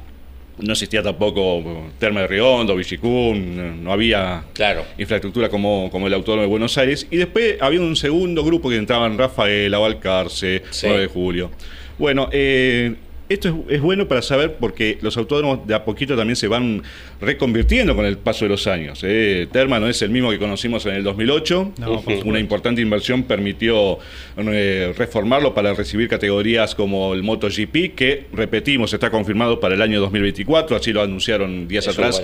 [0.60, 1.64] No existía tampoco
[2.00, 4.86] Terma de Riondo, Villicún, no, había Claro.
[4.98, 7.08] infraestructura como, como el Autódromo de Buenos Aires.
[7.10, 10.86] Y después había un segundo grupo que entraban Rafael, Balcarce, Sí.
[10.88, 11.52] 9 de julio.
[11.98, 12.96] Bueno, eh,
[13.34, 16.82] esto es, es bueno para saber porque los autódromos de a poquito también se van
[17.22, 19.00] reconvirtiendo con el paso de los años.
[19.04, 19.48] eh.
[19.52, 21.74] Terma no es el mismo que conocimos en el 2008.
[21.80, 24.00] No, por Una importante inversión permitió
[24.38, 30.00] eh, reformarlo para recibir categorías como el MotoGP, que repetimos, está confirmado para el año
[30.02, 32.22] 2024, así lo anunciaron días Es atrás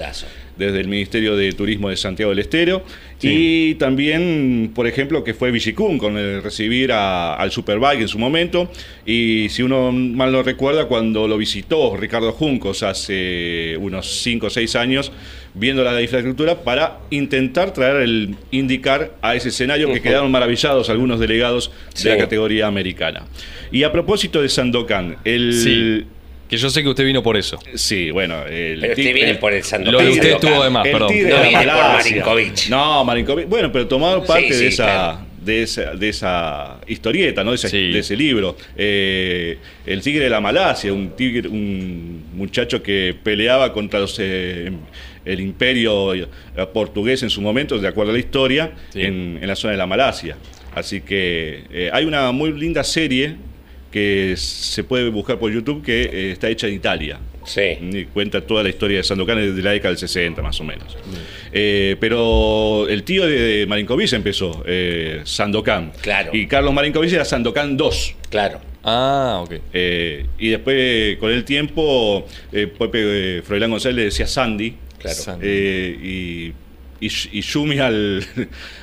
[0.57, 2.83] desde el Ministerio de Turismo de Santiago del Estero.
[3.21, 8.19] Y también, por ejemplo, que fue Villicún con el recibir a- al Superbike en su
[8.19, 8.69] momento.
[9.05, 14.49] Y si uno mal no recuerda, cuando lo visitó Ricardo Juncos hace unos 5 o
[14.49, 15.11] 6 años,
[15.53, 21.19] viendo la infraestructura para intentar traer el indicar a ese escenario que quedaron maravillados algunos
[21.19, 22.05] delegados Sí.
[22.05, 23.25] de la categoría americana.
[23.71, 25.53] Y a propósito de Sandokan, el...
[25.53, 26.05] Sí.
[26.49, 27.59] Que yo sé que usted vino por eso.
[27.75, 30.69] Sí, bueno, el Pero usted viene el- por el Santo Lo de usted estuvo de
[30.71, 31.01] más, perdón.
[31.01, 31.75] No viene por.
[31.75, 32.69] Marinkovic.
[32.69, 33.47] No, Marinkovic.
[33.47, 35.19] Bueno, pero tomaba parte sí, de, esa, claro.
[35.49, 37.51] De, esa, de esa historieta, ¿no?
[37.51, 37.91] De, ese- Sí.
[37.91, 38.55] de ese libro.
[38.77, 44.71] Eh, el tigre de la Malasia, un tigre, un muchacho que peleaba contra los, eh,
[45.25, 46.25] el imperio eh,
[46.73, 49.01] portugués en su momento, de acuerdo a la historia, Sí.
[49.01, 50.37] en, en la zona de la Malasia.
[50.75, 53.35] Así que eh, hay una muy linda serie
[53.91, 57.19] que se puede buscar por YouTube que está hecha en Italia.
[57.49, 57.77] Sí.
[57.81, 60.95] Y cuenta toda la historia de Sandokan desde la década del 60, más o menos.
[61.51, 65.91] Eh, pero el tío de Marinkovic empezó, eh, Sandokan.
[66.01, 66.29] Claro.
[66.31, 68.15] Y Carlos Marinkovic era Sandokan 2.
[68.29, 68.59] Claro.
[68.83, 69.53] Ah, ok.
[69.73, 74.75] Eh, y después, con el tiempo, eh, Pepe eh, Froilán González le decía Sandy.
[74.99, 75.17] Claro.
[75.17, 76.53] San- Eh, y,
[77.01, 78.25] y, y Yumi al,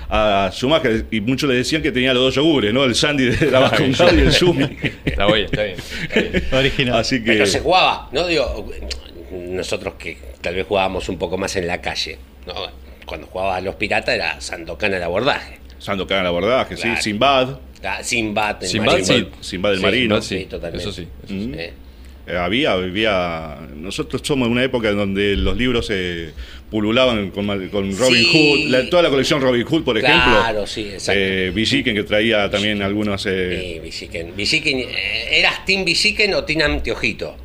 [0.09, 2.85] a Schumacher, y muchos le decían que tenía los dos yogures, ¿no?
[2.85, 4.65] El Sandy de la Vascongado y el Yumi.
[5.05, 5.77] Está bien, está bien.
[5.79, 6.45] está bien.
[6.53, 6.97] Original.
[6.99, 7.33] Así que.
[7.33, 8.27] Pero se jugaba, ¿no?
[8.27, 8.71] Digo,
[9.33, 12.55] nosotros que tal vez jugábamos un poco más en la calle, ¿no?
[13.05, 15.59] Cuando jugaba a los piratas era Sandokan al abordaje.
[15.79, 16.97] Sandokan al abordaje, Claro.
[16.97, 17.03] sí.
[17.03, 17.59] Sinbad.
[17.85, 19.07] Ah, Sinbad, el Sinbad, marino.
[19.07, 19.27] sí.
[19.41, 20.23] Sinbad el Sí, marino.
[20.23, 20.83] sí, totalmente.
[20.89, 21.53] eso sí, eso sí.
[21.55, 21.73] Eh,
[22.29, 23.59] Eh, había, había.
[23.77, 26.33] Nosotros somos en una época en donde los libros se
[26.71, 28.31] pululaban con, con Robin Sí.
[28.65, 30.23] Hood, la- toda la colección Robin Hood, por ejemplo.
[30.25, 31.13] Claro, sí, exacto.
[31.21, 33.25] Eh, Villiquen, que traía también algunos.
[33.27, 34.35] eh, Eh, Villiquen.
[34.37, 37.37] Villiquen, eh, ¿Eras Team Villiquen o Team Anteojito?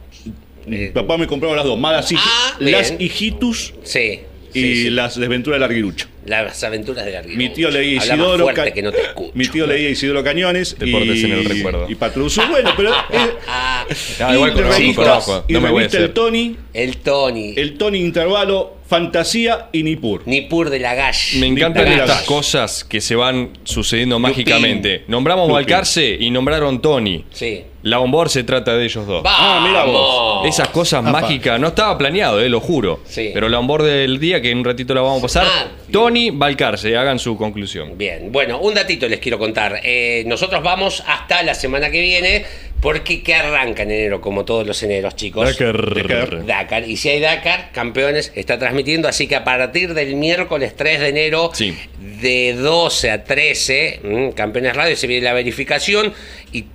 [0.67, 4.19] mi papá me compraba las dos, más las, hij- Ah, las hijitus Sí.
[4.53, 6.07] y sí, las desventuras del Arguirucho.
[6.25, 7.37] Las aventuras de Arguirucho.
[7.47, 8.43] Mi tío leía Isidoro.
[8.43, 9.31] fuerte Ca- que no te escucho.
[9.33, 10.77] Mi tío leía Isidoro Cañones.
[10.77, 11.85] Deportes y, en el recuerdo.
[11.89, 12.41] Y Patruzú.
[12.49, 12.91] Bueno, pero.
[13.11, 13.17] eh,
[13.47, 13.85] Ah,
[14.21, 15.45] Ah, igual y conozco, conozco.
[15.47, 16.13] Y No me voy a revista El hacer.
[16.13, 16.55] Tony.
[16.73, 17.53] el Tony.
[17.57, 20.21] El Tony Intervalo, Fantasía y Nipur.
[20.25, 21.35] Nipur de la Gash.
[21.37, 24.29] Me encantan Ni- estas cosas que se van sucediendo Lupin.
[24.29, 25.03] mágicamente.
[25.07, 25.55] Nombramos Lupin.
[25.55, 27.25] Balcarce y nombraron Tony.
[27.31, 27.63] Sí.
[27.83, 29.23] La Bombor se trata de ellos dos.
[29.25, 30.47] Ah, mira vos.
[30.47, 31.11] Esas cosas Apa.
[31.21, 32.99] mágicas, no estaba planeado, eh, lo juro.
[33.05, 33.31] Sí.
[33.33, 35.47] Pero la onboard del día, que en un ratito la vamos a pasar.
[35.49, 35.67] Ah.
[35.91, 37.97] Tony Balcarce, hagan su conclusión.
[37.97, 39.81] Bien, bueno, un datito les quiero contar.
[39.83, 42.45] Eh, nosotros vamos hasta la semana que viene,
[42.81, 45.57] porque que arranca en enero, como todos los eneros, chicos.
[45.57, 46.45] Dakar.
[46.45, 46.89] Dakar.
[46.89, 49.07] Y si hay Dakar, campeones, está transmitiendo.
[49.07, 51.77] Así que a partir del miércoles 3 de enero, Sí.
[52.21, 56.13] de 12 a 13, mm, Campeones Radio, se viene la verificación.
[56.51, 56.65] Y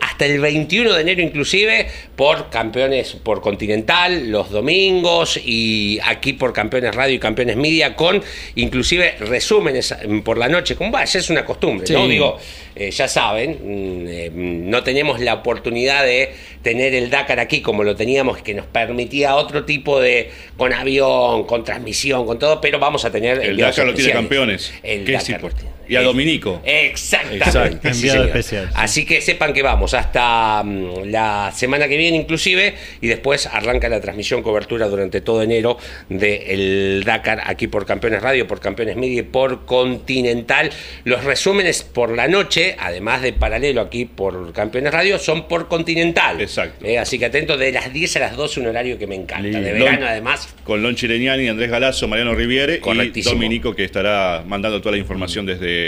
[0.00, 5.40] hasta el 21 de enero, inclusive, por Campeones por Continental, los domingos.
[5.44, 8.22] Y aquí por Campeones Radio y Campeones Media, con
[8.54, 10.76] inclusive resúmenes por la noche.
[10.76, 12.06] Como va, ya es una costumbre, ¿no?
[12.06, 12.38] Digo,
[12.76, 17.84] eh, ya saben, mm, eh, no tenemos la oportunidad de tener el Dakar aquí como
[17.84, 22.78] lo teníamos, que nos permitía otro tipo de, con avión, con transmisión, con todo, pero
[22.78, 24.72] vamos a tener El Dakar lo tiene campeones.
[24.82, 25.79] El que es importante.
[25.90, 26.62] Y a Eh, Dominico.
[26.64, 27.44] Exactamente.
[27.44, 27.78] Exacto.
[27.82, 28.74] sí, Enviado especial, sí.
[28.76, 33.88] Así que sepan que vamos hasta mm, la semana que viene inclusive y después arranca
[33.88, 35.76] la transmisión cobertura durante todo enero
[36.08, 40.70] del Dakar aquí por Campeones Radio, por Campeones Media y por Continental.
[41.04, 46.40] Los resúmenes por la noche, además de paralelo aquí por Campeones Radio, son por Continental.
[46.40, 46.84] Exacto.
[46.86, 49.48] Eh, así que atento de las 10 a las 12, un horario que me encanta.
[49.60, 50.48] De Lon- verano además.
[50.64, 53.22] Con Lon Chireñani, Andrés Galazo, Mariano Riviere y.
[53.22, 55.79] Dominico, que estará mandando toda la información desde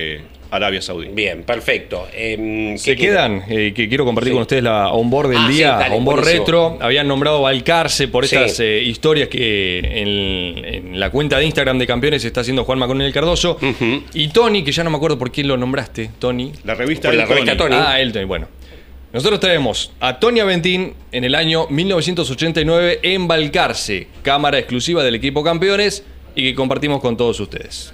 [0.51, 1.09] Arabia Saudí.
[1.09, 2.07] Bien, perfecto.
[2.13, 4.35] Em, Se ¿qué quedan, eh, que quiero compartir Sí.
[4.35, 6.77] con ustedes la onboard del Ah, sí, día, dale, onboard retro.
[6.81, 8.37] Habían nombrado Balcarce por Sí.
[8.37, 12.79] estas eh, historias que en, en la cuenta de Instagram de campeones está haciendo Juan
[12.79, 13.57] Maconel Cardoso.
[13.63, 14.03] Ujú.
[14.13, 16.53] Y Tony, que ya no me acuerdo por quién lo nombraste, Tony.
[16.65, 17.75] La revista Por la El revista Tony.
[17.79, 18.49] Ah, él, Tony, bueno.
[19.15, 25.43] Nosotros traemos a Tony Aventín en el año 1989 en Balcarce, cámara exclusiva del equipo
[25.43, 27.93] campeones y que compartimos con todos ustedes.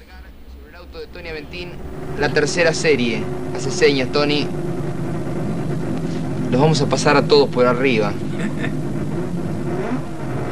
[0.99, 1.71] De Tony Aventín,
[2.19, 3.23] la tercera serie.
[3.57, 4.49] Hace señas, Tony.
[6.51, 8.13] Los vamos a pasar a todos por arriba.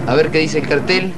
[0.06, 1.12] A ver qué dice el cartel.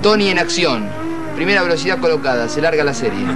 [0.00, 0.86] Tony en acción.
[1.34, 2.48] Primera velocidad colocada.
[2.48, 3.26] Se larga la serie.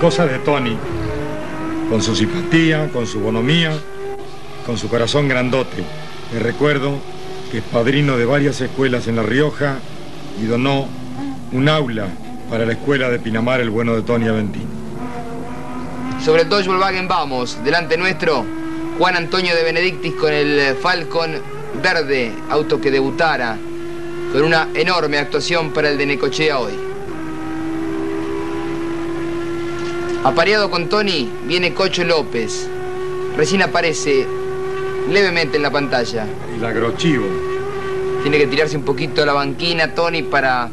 [0.00, 0.76] Cosa de Tony,
[1.88, 3.70] con su simpatía, con su bonomía,
[4.66, 5.84] con su corazón grandote.
[6.32, 6.98] Le recuerdo
[7.52, 9.76] que es padrino de varias escuelas en La Rioja
[10.42, 10.88] y donó
[11.52, 12.08] un aula
[12.50, 14.66] para la escuela de Pinamar, el bueno de Tony Aventín.
[16.22, 17.56] Sobre Dodge Volkswagen vamos.
[17.64, 18.44] Delante nuestro,
[18.98, 21.36] Juan Antonio de Benedictis con el Falcon
[21.80, 23.56] verde, auto que debutara
[24.32, 26.72] con una enorme actuación para el de Necochea hoy.
[30.24, 32.68] Apareado con Tony viene Cocho López.
[33.36, 34.26] Recién aparece
[35.08, 36.26] levemente en la pantalla.
[36.54, 37.26] El agrochivo.
[38.22, 40.68] Tiene que tirarse un poquito a la banquina Tony para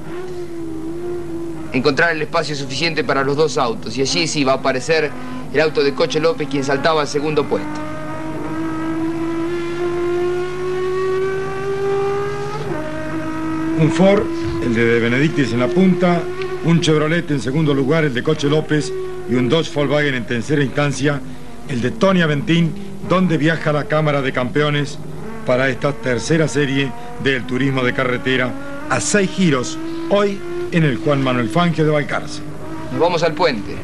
[1.78, 3.98] encontrar el espacio suficiente para los dos autos.
[3.98, 5.12] Y allí sí va a aparecer
[5.54, 7.68] el auto de Coche López, quien saltaba al segundo puesto.
[13.80, 14.24] Un Ford,
[14.64, 16.22] el de Benedictis en la punta,
[16.66, 18.92] un Chevrolet en segundo lugar, el de Coche López,
[19.30, 21.22] y un Dodge Volkswagen en tercera instancia,
[21.70, 22.74] el de Tony Aventín,
[23.08, 24.98] donde viaja la Cámara de Campeones
[25.46, 26.92] para esta tercera serie
[27.24, 28.52] del turismo de carretera
[28.90, 29.78] a seis giros,
[30.10, 30.40] hoy
[30.72, 32.42] en el Juan Manuel Fangio de Valcarce.
[32.92, 33.76] Nos vamos al puente.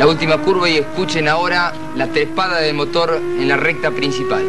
[0.00, 4.42] la última curva y escuchen ahora la trepada del motor en la recta principal.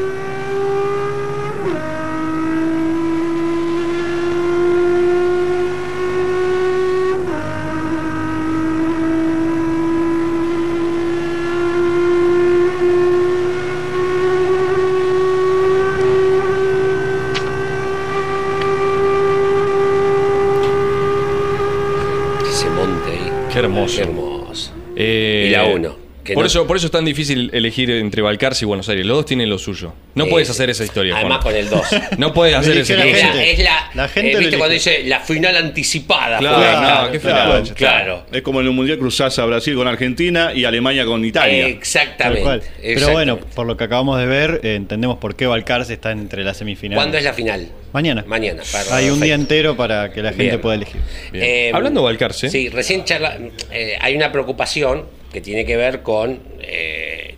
[23.97, 23.97] Hermoso.
[23.97, 24.71] Qué hermoso.
[24.95, 28.21] Eh, Y la uno, que Por, no- eso, por eso es tan difícil elegir entre
[28.21, 29.05] Balcarce y Buenos Aires.
[29.05, 29.93] Los dos tienen lo suyo.
[30.13, 31.15] No Eh, puedes hacer esa historia.
[31.15, 31.53] Además Juan.
[31.55, 31.81] con el 2.
[32.19, 33.33] No puedes hacer esa Es historia.
[33.33, 36.37] la, es la, La gente eh, lo ¿viste cuando dice la final anticipada?
[36.37, 37.11] Claro, fue no, esta?
[37.11, 37.75] qué claro, final.
[37.75, 38.25] Claro.
[38.31, 41.63] Es como en el Mundial cruzás a Brasil con Argentina y Alemania con Italia.
[41.63, 42.43] Tal Exactamente.
[42.43, 43.11] Pero exactamente.
[43.13, 46.57] bueno, por lo que acabamos de ver, eh, entendemos por qué Balcarce está entre las
[46.57, 46.97] semifinales.
[47.01, 47.67] ¿Cuándo es la final?
[47.93, 48.23] Mañana.
[48.27, 48.63] Mañana.
[48.91, 50.61] Hay un día entero para que la gente Bien.
[50.61, 51.01] pueda elegir.
[51.33, 52.49] Eh, Hablando de Balcarce.
[52.49, 53.37] Sí, recién charla,
[53.71, 57.35] eh, hay una preocupación que tiene que ver con eh,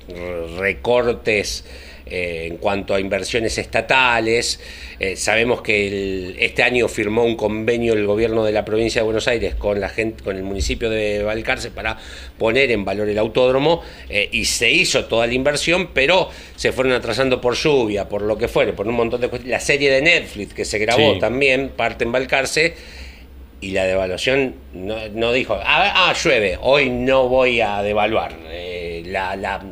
[0.57, 1.65] recortes
[2.05, 4.59] eh, en cuanto a inversiones estatales.
[4.99, 9.05] Eh, sabemos que el- este año firmó un convenio el gobierno de la provincia de
[9.05, 11.97] Buenos Aires con la gente, con el municipio de Balcarce para
[12.37, 16.93] poner en valor el autódromo eh, y se hizo toda la inversión, pero se fueron
[16.93, 19.51] atrasando por lluvia, por lo que fuere, por un montón de cuestiones.
[19.51, 21.19] La serie de Netflix que se grabó Sí.
[21.19, 22.73] también parte en Balcarce
[23.61, 28.35] y la devaluación no, no dijo, ah, ah, llueve, hoy no voy a devaluar.
[28.49, 29.63] Eh, la, la,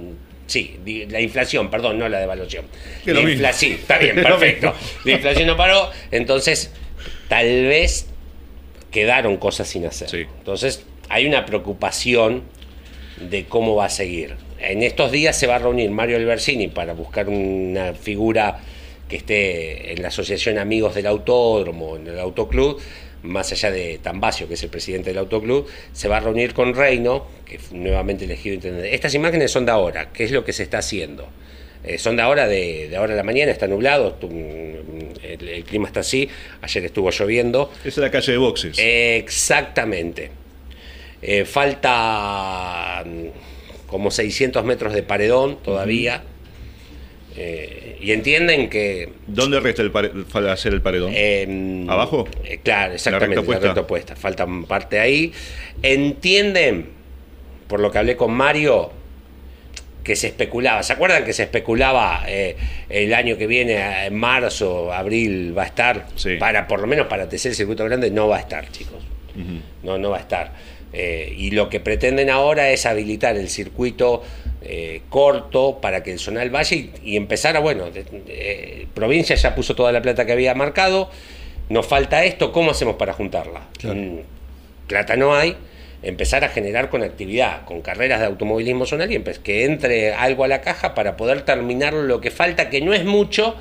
[0.52, 0.78] sí,
[1.10, 2.66] la inflación, perdón, no la devaluación.
[3.04, 3.42] Que La lo mismo.
[3.48, 4.74] infla- sí, está bien, perfecto.
[5.06, 6.72] La inflación no paró, entonces
[7.28, 8.08] tal vez
[8.92, 10.10] quedaron cosas sin hacer.
[10.10, 10.26] Sí.
[10.40, 12.44] Entonces hay una preocupación
[13.20, 14.36] de cómo va a seguir.
[14.60, 18.60] En estos días se va a reunir Mario Albersini para buscar una figura
[19.10, 22.80] que esté en la Asociación Amigos del Autódromo, en el Autoclub,
[23.24, 26.74] más allá de Tambacio, que es el presidente del Autoclub, se va a reunir con
[26.76, 28.94] Reino, que fue nuevamente elegido intendente.
[28.96, 31.28] Estas imágenes son de ahora, ¿qué es lo que se está haciendo?
[31.84, 35.64] Eh, son de ahora, de, de ahora a la mañana, está nublado, tu- el, el
[35.64, 36.30] clima está así,
[36.62, 38.78] ayer estuvo lloviendo, Esa es la calle de boxes.
[38.80, 40.32] Exactamente.
[41.24, 46.24] Eh, falta mm, como 600 metros de paredón todavía.
[47.38, 49.14] Eh, y entienden que...
[49.28, 50.12] ¿Dónde resta el pare-
[50.52, 51.12] hacer el paredón?
[51.16, 52.28] eh, ¿Abajo?
[52.44, 53.36] eh, claro, exactamente.
[53.38, 54.16] recta La recta opuesta.
[54.16, 55.32] Falta parte ahí.
[55.82, 56.90] Entienden,
[57.68, 58.92] por lo que hablé con Mario,
[60.04, 60.84] que se especulaba.
[60.84, 62.58] ¿Se acuerdan que se especulaba eh,
[62.90, 66.08] el año que viene, en marzo, abril, va a estar?
[66.16, 66.36] Sí.
[66.38, 69.02] Para, por lo menos para TC el circuito grande, no va a estar, chicos.
[69.84, 70.52] No, no va a estar.
[70.94, 74.24] Y lo que pretenden ahora es habilitar el circuito
[74.64, 79.36] eh, corto para que el zonal vaya y, y empezar a, bueno, de- de- provincia
[79.36, 81.10] ya puso toda la plata que había marcado,
[81.70, 83.62] nos falta esto, ¿cómo hacemos para juntarla?
[83.84, 84.18] Mm,
[84.88, 85.56] plata no hay,
[86.04, 90.62] empezar a generar conectividad con carreras de automovilismo zonal y que entre algo a la
[90.62, 93.56] caja para poder terminar lo que falta, que no es mucho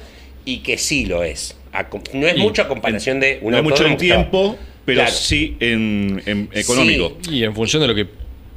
[0.44, 1.56] y que sí lo es.
[2.14, 5.14] No es Y mucho a comparación de un no es mucho en tiempo, pero Claro.
[5.14, 7.16] sí en, en económico.
[7.30, 8.06] Y en función de lo que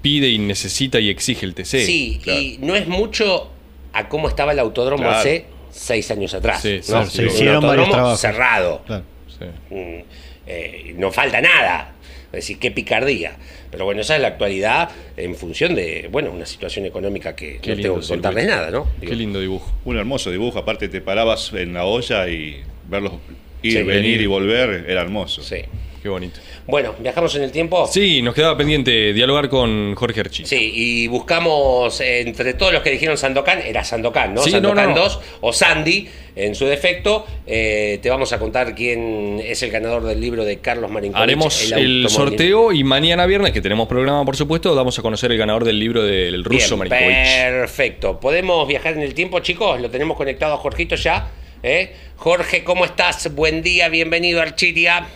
[0.04, 1.86] pide y necesita y exige el TC.
[1.86, 2.40] Sí, claro.
[2.40, 3.50] y no es mucho
[3.94, 5.18] a cómo estaba el autódromo Claro.
[5.18, 6.62] hace seis años atrás.
[6.62, 7.06] Sí, ¿no?
[7.08, 7.48] sí, sí.
[7.48, 8.84] Un autódromo cerrado.
[8.86, 9.04] Claro.
[9.28, 9.46] Sí.
[9.74, 10.00] Mm,
[10.46, 11.96] eh, no falta nada.
[12.28, 13.38] Es decir, qué picardía.
[13.72, 17.76] Pero bueno, esa es la actualidad en función de, bueno, una situación económica que Qué
[17.76, 18.62] no tengo que contarles circuito.
[18.62, 18.88] nada, ¿no?
[19.00, 19.72] Qué lindo dibujo.
[19.86, 20.60] Un hermoso dibujo.
[20.60, 23.14] Aparte, te parabas en la olla y verlos
[23.62, 24.20] ir, venir.
[24.22, 25.42] y volver era hermoso.
[25.44, 25.58] Sí.
[26.04, 26.42] Qué bonito.
[26.68, 27.88] Bueno, ¿viajamos en el tiempo?
[27.88, 30.46] Sí, nos quedaba pendiente dialogar con Jorge Archie.
[30.46, 34.42] Sí, y buscamos entre todos los que dijeron Sandokan, era Sandokan, ¿no?
[34.42, 35.02] Sí, Sandokan no, no, no.
[35.04, 37.26] 2 o Sandy, en su defecto.
[37.48, 41.24] Eh, te vamos a contar quién es el ganador del libro de Carlos Marinkovic.
[41.24, 45.38] Haremos el, sorteo y mañana viernes, que tenemos programa por supuesto, damos a conocer el
[45.38, 46.90] ganador del libro del ruso Bien.
[46.90, 48.20] Perfecto.
[48.20, 49.80] ¿Podemos viajar en el tiempo, chicos?
[49.80, 51.30] Lo tenemos conectado a Jorgito ya.
[51.64, 51.96] ¿eh?
[52.18, 53.34] Jorge, ¿cómo estás?
[53.34, 55.08] Buen día, bienvenido a Archiria.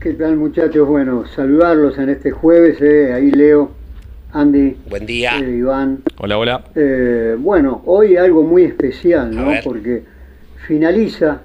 [0.00, 0.86] ¿Qué tal muchachos?
[0.86, 3.72] Bueno, saludarlos en este jueves, eh, ahí Leo,
[4.32, 5.38] Andy, Buen día.
[5.40, 5.98] eh, Iván.
[6.18, 6.64] Hola, hola.
[6.76, 9.50] Eh, bueno, hoy algo muy especial, ¿no?
[9.64, 10.04] Porque
[10.68, 11.40] finaliza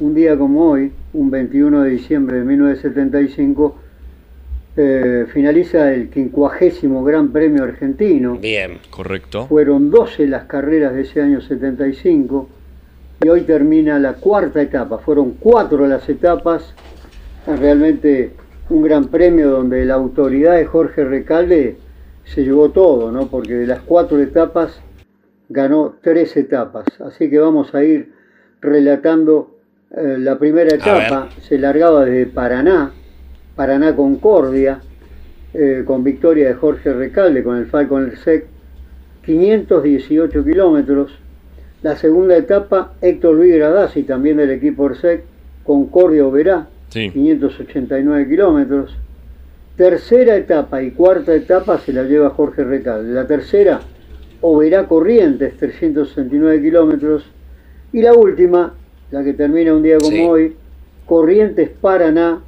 [0.00, 3.76] un día como hoy, un 21 de diciembre de 1975,
[4.76, 8.36] eh, finaliza el quincuagésimo Gran Premio Argentino.
[8.36, 8.78] Bien.
[8.90, 9.46] Correcto.
[9.46, 12.48] Fueron 12 las carreras de ese año 75
[13.22, 14.98] y hoy termina la cuarta etapa.
[14.98, 16.74] Fueron cuatro las etapas,
[17.46, 18.32] realmente
[18.70, 21.76] un gran premio donde la autoridad de Jorge Recalde
[22.24, 23.28] se llevó todo, ¿no?
[23.28, 24.80] Porque de las cuatro etapas
[25.48, 26.86] ganó tres etapas.
[27.00, 28.12] Así que vamos a ir
[28.60, 29.56] relatando
[29.90, 31.28] eh, la primera etapa.
[31.40, 32.92] Se largaba desde Paraná,
[33.56, 34.80] Paraná Concordia,
[35.52, 38.46] eh, con victoria de Jorge Recalde con el Falcon Sec,
[39.26, 41.18] 518 kilómetros.
[41.82, 45.24] La segunda etapa, Héctor Luis Gradasi, también del equipo Orsec,
[45.64, 47.10] Concordia Oberá, Sí.
[47.10, 48.94] 589 kilómetros.
[49.76, 53.12] Tercera etapa y cuarta etapa se la lleva Jorge Recalde.
[53.14, 53.80] La tercera,
[54.42, 57.24] Oberá Corrientes, 369 kilómetros.
[57.92, 58.74] Y la última,
[59.10, 60.22] la que termina un día como Sí.
[60.28, 60.56] hoy,
[61.06, 62.40] Corrientes Paraná,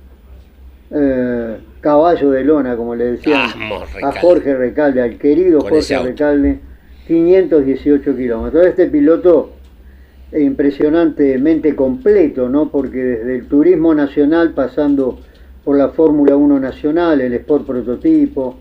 [0.91, 4.13] eh, caballo de lona, como le decían Vamos, a.
[4.21, 5.99] Jorge Recalde, al querido Con Jorge.
[5.99, 6.59] Recalde,
[7.07, 8.67] 518 kilómetros.
[8.67, 9.54] Este piloto
[10.41, 12.71] impresionantemente completo, ¿no?
[12.71, 15.21] Porque desde el turismo nacional, pasando
[15.65, 18.57] por la Fórmula 1 nacional, el Sport Prototipo,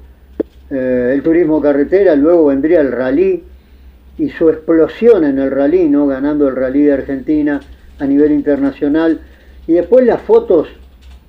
[0.69, 3.43] eh, el turismo carretera, luego vendría el rally
[4.17, 6.07] y su explosión en el rally, ¿no?
[6.07, 7.59] Ganando el rally de Argentina
[7.99, 9.21] a nivel internacional.
[9.67, 10.67] Y después las fotos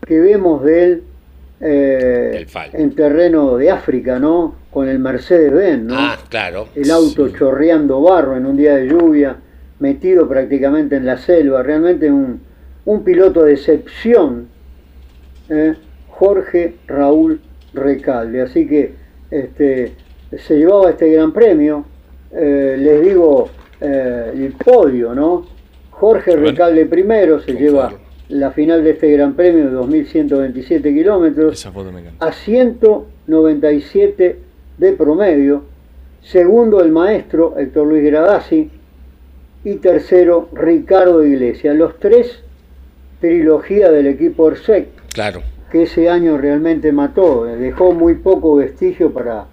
[0.07, 1.03] que vemos de él
[1.61, 4.57] eh, en terreno de África, ¿no?
[4.71, 5.95] Con el Mercedes-Benz, ¿no?
[5.97, 6.69] Ah, claro.
[6.75, 9.37] el auto chorreando barro en un día de lluvia,
[9.79, 12.41] metido prácticamente en la selva, realmente un,
[12.85, 14.49] un piloto de excepción,
[15.49, 15.75] ¿eh?
[16.09, 17.41] Jorge Raúl
[17.73, 18.43] Recalde.
[18.43, 18.93] Así que
[19.31, 19.93] este,
[20.37, 21.87] se llevaba este gran premio,
[22.33, 23.49] eh, les digo
[23.81, 25.47] eh, el podio, ¿no?
[25.91, 26.37] Jorge.
[26.37, 27.93] Recalde primero se lleva
[28.29, 31.67] la final de este gran premio de 2127 kilómetros
[32.19, 34.39] a 197
[34.79, 35.65] de promedio.
[36.23, 38.71] Segundo el maestro Héctor Luis Gradasi.
[39.65, 41.75] Y tercero Ricardo Iglesias.
[41.77, 42.41] Los tres
[43.21, 45.41] trilogía del equipo Orsec, Claro.
[45.71, 47.45] que ese año realmente mató.
[47.45, 49.47] Dejó muy poco vestigio para,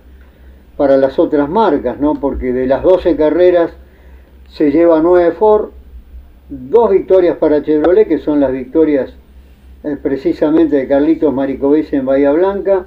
[0.76, 2.20] para las otras marcas, ¿no?
[2.20, 3.72] Porque de las 12 carreras
[4.49, 5.70] se lleva 9 Ford,
[6.49, 9.14] dos victorias para Chevrolet, que son las victorias
[9.84, 12.86] eh, precisamente de Carlitos Maricovese en Bahía Blanca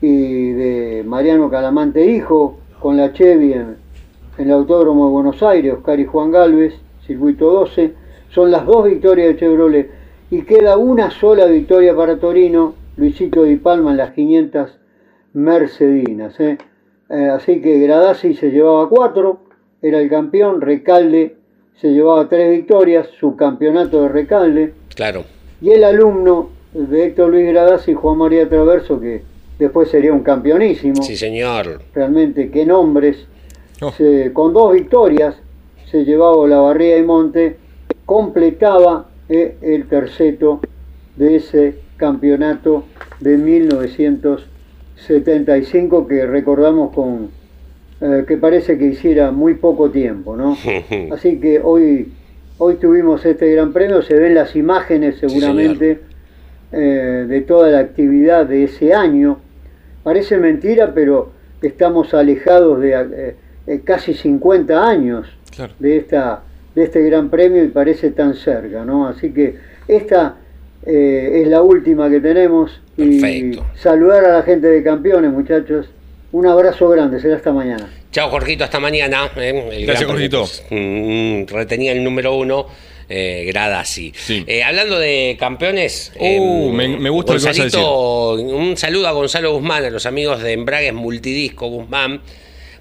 [0.00, 3.76] y de Mariano Calamante Hijo con la Chevy en,
[4.38, 6.74] en el Autódromo de Buenos Aires, Oscar y Juan Galvez,
[7.06, 7.92] circuito 12.
[8.30, 9.90] Son las dos victorias de Chevrolet
[10.30, 14.78] y queda una sola victoria para Torino, Luisito Di Palma en las 500
[15.34, 16.38] Mercedinas.
[16.40, 16.58] ¿eh?
[17.10, 19.40] Eh, así que Gradasi se llevaba cuatro,
[19.82, 21.36] era el campeón, Recalde
[21.76, 25.24] se llevaba tres victorias, su campeonato de Recalde, Claro.
[25.60, 29.22] y el alumno de Héctor Luis Gradasi, Juan María Traverso, que
[29.60, 31.80] después sería un campeonísimo, Sí, señor.
[31.94, 33.26] realmente qué nombres,
[33.80, 33.92] Oh.
[33.92, 35.36] Se- con dos victorias
[35.90, 37.56] se llevaba la barría y monte,
[38.04, 40.60] completaba eh, el terceto
[41.16, 42.84] de ese campeonato
[43.20, 47.30] de 1975 que recordamos con
[48.00, 50.56] eh, que parece que hiciera muy poco tiempo, ¿no?
[51.12, 52.12] Así que hoy,
[52.58, 56.00] hoy tuvimos este gran premio, se ven las imágenes seguramente
[56.70, 59.38] eh, de toda la actividad de ese año.
[60.04, 63.34] Parece mentira, pero estamos alejados de
[63.68, 65.72] eh, casi 50 años Claro.
[65.78, 66.42] de, esta,
[66.74, 69.08] de este gran premio y parece tan cerca, ¿no?
[69.08, 69.56] Así que
[69.88, 70.36] esta
[70.86, 72.80] eh, es la última que tenemos.
[72.96, 73.64] Perfecto.
[73.74, 75.86] Y saludar a la gente de campeones, muchachos.
[76.32, 77.88] Un abrazo grande, será hasta mañana.
[78.12, 79.30] Chao, Jorgito, hasta mañana.
[79.36, 79.68] ¿eh?
[79.72, 80.44] El Gracias, Jorgito.
[80.68, 82.66] premio, mm, retenía el número uno.
[83.10, 84.12] Eh, Gradasi.
[84.14, 84.44] Sí.
[84.46, 88.76] Eh, hablando de campeones, Uh, em, me- me gusta lo que vas a Gonzalito, un
[88.76, 92.20] saludo a Gonzalo Guzmán, a los amigos de Embragues Multidisco Guzmán,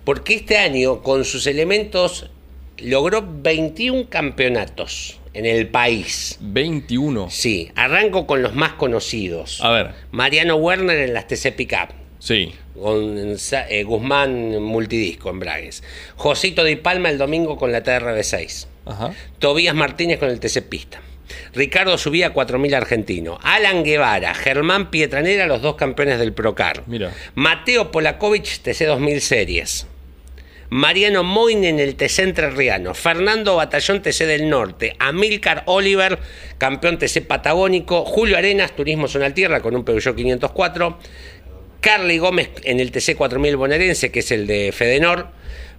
[0.08, 2.30] porque este año, con sus elementos,
[2.78, 6.38] logró 21 campeonatos en el país.
[6.40, 7.30] 21.
[7.30, 9.60] Sí, arranco con los más conocidos.
[9.62, 11.90] A ver, Mariano Werner en las TC Pickup.
[12.20, 12.54] sí.
[12.76, 15.84] Gonza- eh, Guzmán Multidisco en Bragues.
[16.16, 18.68] Josito Di Palma el domingo con la TRB6.
[18.86, 19.14] Ajá.
[19.40, 21.02] Tobías Martínez con el TC Pista.
[21.54, 23.40] Ricardo Subía 4000 argentino.
[23.42, 26.84] Alan Guevara, Germán Pietranera, los dos campeones del Procar.
[26.86, 27.12] Mira.
[27.36, 29.88] Mateo Polakovic, TC 2000 Series.
[30.70, 32.94] Mariano Moine en el TC Entrerriano.
[32.94, 34.96] Fernando Batallón, TC del Norte.
[35.00, 36.20] Amílcar Oliver,
[36.58, 38.04] campeón TC Patagónico.
[38.06, 41.00] Julio Arenas, Turismo Zona Tierra con un Peugeot 504.
[41.80, 45.30] Carly Gómez en el TC 4000 bonaerense, que es el de Fedenor.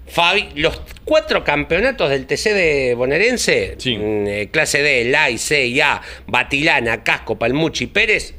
[0.06, 3.94] Fabi, los cuatro campeonatos del TC de bonaerense, Sí.
[3.98, 8.32] mm, eh, clase D, LAI, C y A, Batilana, Casco, Palmucci, Pérez,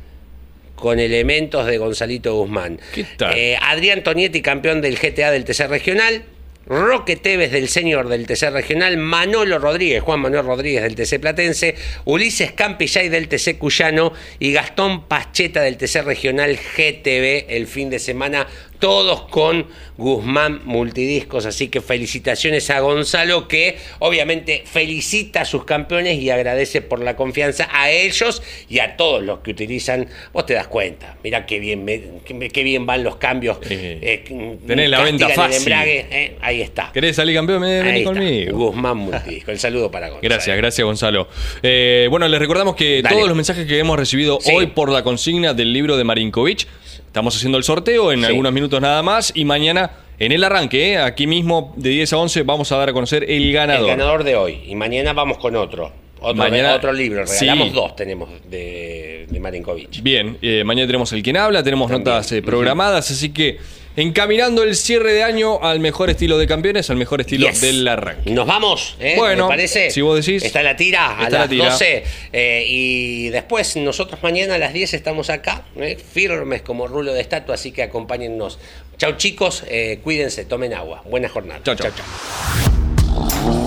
[0.75, 2.79] con elementos de Gonzalito Guzmán.
[2.95, 3.37] ¿Qué tal?
[3.37, 6.23] Eh, Adrián Tonietti, campeón del GTA del TC regional.
[6.69, 11.75] Roque Tevez del senior del TC regional, Manolo Rodríguez, Juan Manuel Rodríguez del TC Platense,
[12.05, 17.97] Ulises Campillay del TC Cuyano y Gastón Pacheta del TC regional GTV el fin de
[17.97, 18.45] semana.
[18.79, 19.67] Todos con
[19.97, 21.45] Guzmán Multidiscos.
[21.45, 27.15] Así que felicitaciones a Gonzalo, que obviamente felicita a sus campeones y agradece por la
[27.15, 30.07] confianza a ellos y a todos los que utilizan.
[30.33, 31.85] Vos te das cuenta, mira qué bien,
[32.25, 33.57] qué, bien van los cambios.
[33.69, 34.23] Eh,
[34.65, 35.71] tenés la venta fácil.
[35.71, 36.91] Eh, ahí está.
[36.93, 37.61] ¿Querés salir campeón?
[37.61, 38.57] Vení conmigo.
[38.57, 39.49] Guzmán Multidiscos.
[39.49, 40.29] El saludo para Gonzalo.
[40.29, 41.27] Gracias, gracias Gonzalo.
[41.61, 45.53] Eh, bueno, les recordamos que todos los mensajes que hemos recibido hoy por la consigna
[45.53, 46.67] del libro de Marinkovic
[47.09, 49.89] Estamos haciendo el sorteo en algunos minutos nada más y mañana
[50.19, 50.97] en el arranque, ¿eh?
[50.99, 53.89] aquí mismo de 10 a 11 vamos a dar a conocer el ganador.
[53.89, 55.91] El ganador de hoy y mañana vamos con otro.
[56.21, 60.03] Otro, mañana, otro libro, regalamos dos tenemos de, de Marinkovic.
[60.03, 63.57] Bien, eh, mañana tenemos el quien habla, tenemos notas eh, programadas, así que
[64.01, 68.31] encaminando el cierre de año al mejor estilo de campeones, al mejor estilo del arranque.
[68.31, 69.15] Nos vamos, ¿eh?
[69.17, 69.91] Bueno, ¿Me parece?
[69.91, 70.43] Si vos decís.
[70.43, 72.03] Está la tira a las 12.
[72.31, 75.97] Eh, y después, nosotros mañana a las 10 estamos acá, ¿eh?
[75.97, 78.59] firmes como rulo de estatua, así que acompáñennos.
[78.97, 81.03] Chau, chicos, eh, cuídense, tomen agua.
[81.09, 81.61] Buena jornada.
[81.63, 81.91] Chau, chau.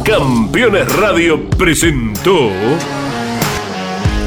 [0.04, 2.50] Campeones Radio presentó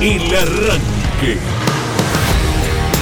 [0.02, 1.65] El Arranque.